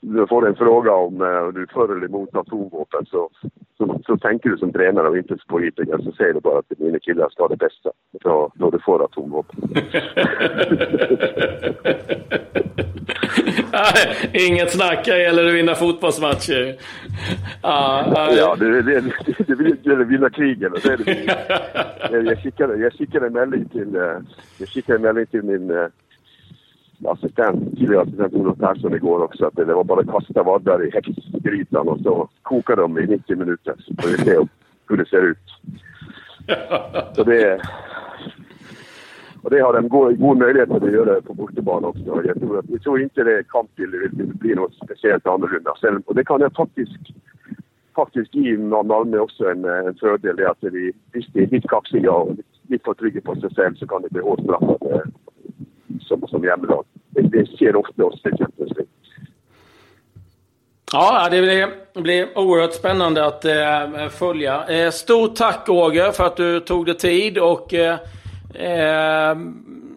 du 0.02 0.26
får 0.26 0.48
en 0.48 0.54
fråga 0.54 0.92
om 0.92 1.20
uh, 1.20 1.48
du 1.48 1.62
är 1.62 1.72
för 1.72 1.96
eller 1.96 2.06
emot 2.06 2.36
atomvapen 2.36 3.06
så, 3.06 3.30
så, 3.78 4.00
så, 4.06 4.16
tänker 4.16 4.50
du 4.50 4.56
som 4.56 4.72
tränare 4.72 5.08
och 5.08 5.16
inte 5.16 5.28
som 5.28 5.46
politiker. 5.48 5.98
Så 5.98 6.12
säger 6.12 6.34
du 6.34 6.40
bara 6.40 6.58
att 6.58 6.78
mina 6.78 6.98
killar 6.98 7.28
ska 7.30 7.42
ha 7.42 7.48
det 7.48 7.56
bästa. 7.56 7.90
Då, 8.12 8.52
då 8.54 8.70
du 8.70 8.78
får 8.78 9.04
atomvapen. 9.04 9.60
Inget 14.48 14.72
snack, 14.72 15.08
att 15.08 15.54
vinna 15.54 15.74
fotbollsmatcher. 15.74 16.76
Ja, 17.62 18.32
ja 18.36 18.56
det, 18.58 18.82
det, 18.82 19.00
det, 19.00 19.12
det 19.64 19.86
gäller 19.86 20.00
att 20.00 20.08
vinna 20.08 20.30
krigen. 20.30 20.72
Det, 20.82 20.96
det, 20.96 21.24
jag, 22.10 22.42
skickade, 22.42 22.76
jag 22.76 22.92
skickade 22.92 23.26
en 23.26 23.68
till, 23.68 23.96
eh, 23.96 24.18
jag 24.58 24.68
skickade 24.68 25.08
en 25.08 25.14
mejl 25.14 25.26
till 25.26 25.42
min 25.42 25.70
eh, 25.70 25.86
assistent, 27.04 27.78
tidigare 27.78 28.02
assistent 28.02 28.34
Olof 28.34 28.58
Persson 28.58 28.94
igår 28.94 29.22
också 29.22 29.46
att 29.46 29.56
det 29.56 29.64
var 29.64 29.84
bara 29.84 30.00
att 30.00 30.10
kasta 30.10 30.42
vaddar 30.42 30.86
i 30.86 30.90
häxgrytan 30.90 31.88
och 31.88 32.00
så 32.00 32.28
koka 32.42 32.76
dem 32.76 32.98
i 32.98 33.06
90 33.06 33.36
minuter. 33.36 33.74
Så 33.78 33.94
får 34.02 34.08
vi 34.08 34.16
se 34.18 34.38
hur 34.88 34.96
det 34.96 35.08
ser 35.08 35.22
ut. 35.22 35.38
Så 37.16 37.24
det, 37.24 37.60
och 39.42 39.50
det 39.50 39.60
har 39.60 39.74
en 39.74 39.88
god, 39.88 40.18
god 40.18 40.38
möjlighet 40.38 40.70
att 40.70 40.92
göra 40.92 41.20
på 41.20 41.34
bortaplan 41.34 41.84
också. 41.84 42.22
Jag 42.24 42.40
tror, 42.40 42.64
jag 42.68 42.82
tror 42.82 43.02
inte 43.02 43.24
det 43.24 43.48
kampbilden 43.48 44.32
blir 44.40 44.56
något 44.56 44.74
speciellt 44.84 45.26
annorlunda. 45.26 45.74
Sen, 45.80 46.02
och 46.06 46.14
det 46.14 46.24
kan 46.24 46.40
jag 46.40 46.52
faktiskt, 46.52 46.92
faktiskt 48.04 48.34
i 48.34 48.56
Malmö 48.56 49.18
också 49.18 49.44
en, 49.50 49.64
eh, 49.64 49.86
en 49.88 49.94
fördel. 49.94 50.36
Det 50.36 50.50
att 50.50 50.58
vi, 50.60 50.92
visst, 51.12 51.28
det 51.32 51.42
är 51.42 51.46
lite 51.46 51.68
kaxiga 51.68 52.12
och 52.12 52.36
lite 52.68 52.84
för 52.84 52.94
trygga 52.94 53.20
på 53.20 53.34
sig 53.34 53.50
själv 53.56 53.74
så 53.74 53.86
kan 53.86 54.02
det 54.02 54.10
bli 54.10 54.20
hårt 54.20 54.40
straffat 54.40 54.82
eh, 54.82 55.00
som, 56.00 56.28
som 56.28 56.44
jämmelag. 56.44 56.84
Det, 57.10 57.22
det 57.22 57.46
ser 57.58 57.76
ofta 57.76 58.04
oss 58.04 58.22
till 58.22 58.32
League. 58.56 58.86
Ja, 60.92 61.28
det 61.30 61.42
blir, 61.42 61.68
blir 62.02 62.38
oerhört 62.38 62.74
spännande 62.74 63.26
att 63.26 63.44
eh, 63.44 64.08
följa. 64.08 64.64
Eh, 64.68 64.90
stort 64.90 65.34
tack 65.36 65.68
Roger 65.68 66.12
för 66.12 66.24
att 66.24 66.36
du 66.36 66.60
tog 66.60 66.86
dig 66.86 66.96
tid 66.96 67.38
och 67.38 67.74
Eh, 68.54 69.30
eh 69.30 69.36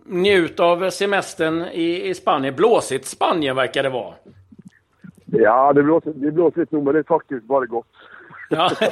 njut 0.06 0.60
av 0.60 0.90
semestern 0.90 1.66
i, 1.74 2.10
i 2.10 2.14
Spanien. 2.14 2.56
Blåsigt 2.56 3.06
Spanien 3.06 3.56
verkar 3.56 3.84
det 3.84 3.90
vara. 3.90 4.14
Ja, 5.38 5.74
det 5.74 5.84
blåser, 5.84 6.12
det 6.16 6.32
blåser 6.32 6.60
lite 6.60 6.75
nog, 6.75 6.86
men 6.86 6.94
det 6.94 7.00
är 7.00 7.04
faktiskt 7.04 7.44
bara 7.44 7.66
gott. 7.66 7.88
Ja. 8.50 8.72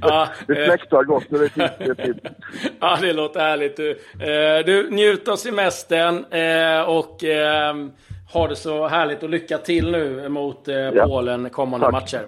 ja, 0.00 0.28
det 0.46 0.54
fläktar 0.54 1.04
gott, 1.04 1.30
men 1.30 1.40
det 1.40 1.56
är 1.58 2.04
fint. 2.04 2.22
Ja, 2.80 2.98
det 3.00 3.12
låter 3.12 3.40
härligt. 3.40 3.76
Du, 3.76 3.90
eh, 3.90 4.64
du 4.66 4.90
njut 4.90 5.28
av 5.28 5.36
semestern 5.36 6.24
eh, 6.30 6.82
och 6.88 7.24
eh, 7.24 7.74
ha 8.32 8.48
det 8.48 8.56
så 8.56 8.86
härligt 8.88 9.22
och 9.22 9.28
lycka 9.28 9.58
till 9.58 9.90
nu 9.90 10.28
mot 10.28 10.68
eh, 10.68 10.76
ja. 10.76 11.06
Polen 11.06 11.50
kommande 11.50 11.86
tack. 11.86 11.92
matcher. 11.92 12.26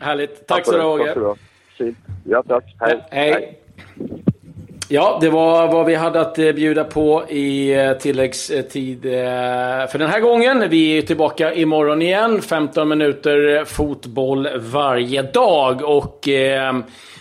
Härligt. 0.00 0.46
Tack, 0.46 0.46
tack 0.46 0.66
så 0.66 0.72
du 0.72 0.78
Roger. 0.78 1.36
Ja, 2.24 2.42
tack. 2.48 2.64
Hej. 2.80 3.04
Hej. 3.10 3.32
Hej. 3.32 3.62
Ja, 4.90 5.18
det 5.20 5.28
var 5.30 5.68
vad 5.68 5.86
vi 5.86 5.94
hade 5.94 6.20
att 6.20 6.38
eh, 6.38 6.52
bjuda 6.52 6.84
på 6.84 7.24
i 7.28 7.74
eh, 7.74 7.92
tilläggstid 7.92 9.06
eh, 9.06 9.10
för 9.90 9.98
den 9.98 10.10
här 10.10 10.20
gången. 10.20 10.64
Vi 10.70 10.98
är 10.98 11.02
tillbaka 11.02 11.54
imorgon 11.54 12.02
igen. 12.02 12.42
15 12.42 12.88
minuter 12.88 13.64
fotboll 13.64 14.48
varje 14.58 15.22
dag. 15.22 15.82
Och 15.82 16.28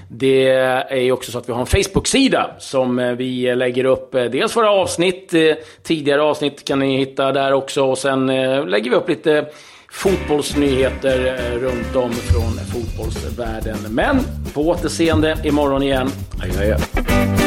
det 0.10 0.50
är 0.90 1.00
ju 1.00 1.12
också 1.12 1.32
så 1.32 1.38
att 1.38 1.50
vi 1.50 1.54
har 1.54 1.60
en 1.60 1.66
Facebook-sida 1.66 2.50
som 2.60 3.16
vi 3.18 3.56
lägger 3.56 3.86
upp 3.86 4.12
dels 4.12 4.56
våra 4.56 4.72
avsnitt. 4.72 5.34
Tidigare 5.84 6.22
avsnitt 6.22 6.68
kan 6.68 6.80
ni 6.80 6.98
hitta 6.98 7.32
där 7.32 7.54
också. 7.54 7.84
Och 7.84 7.98
sen 7.98 8.28
lägger 8.70 8.90
vi 8.90 8.96
upp 8.96 9.10
lite 9.10 9.46
fotbollsnyheter 9.92 11.38
runt 11.60 11.96
om 11.96 12.12
från 12.12 12.52
fotbollsvärlden. 12.74 13.78
Men 13.90 14.20
på 14.54 14.62
återseende 14.62 15.38
imorgon 15.44 15.84
igen. 15.84 16.10
Adjö, 16.42 16.62
adjö. 16.62 17.47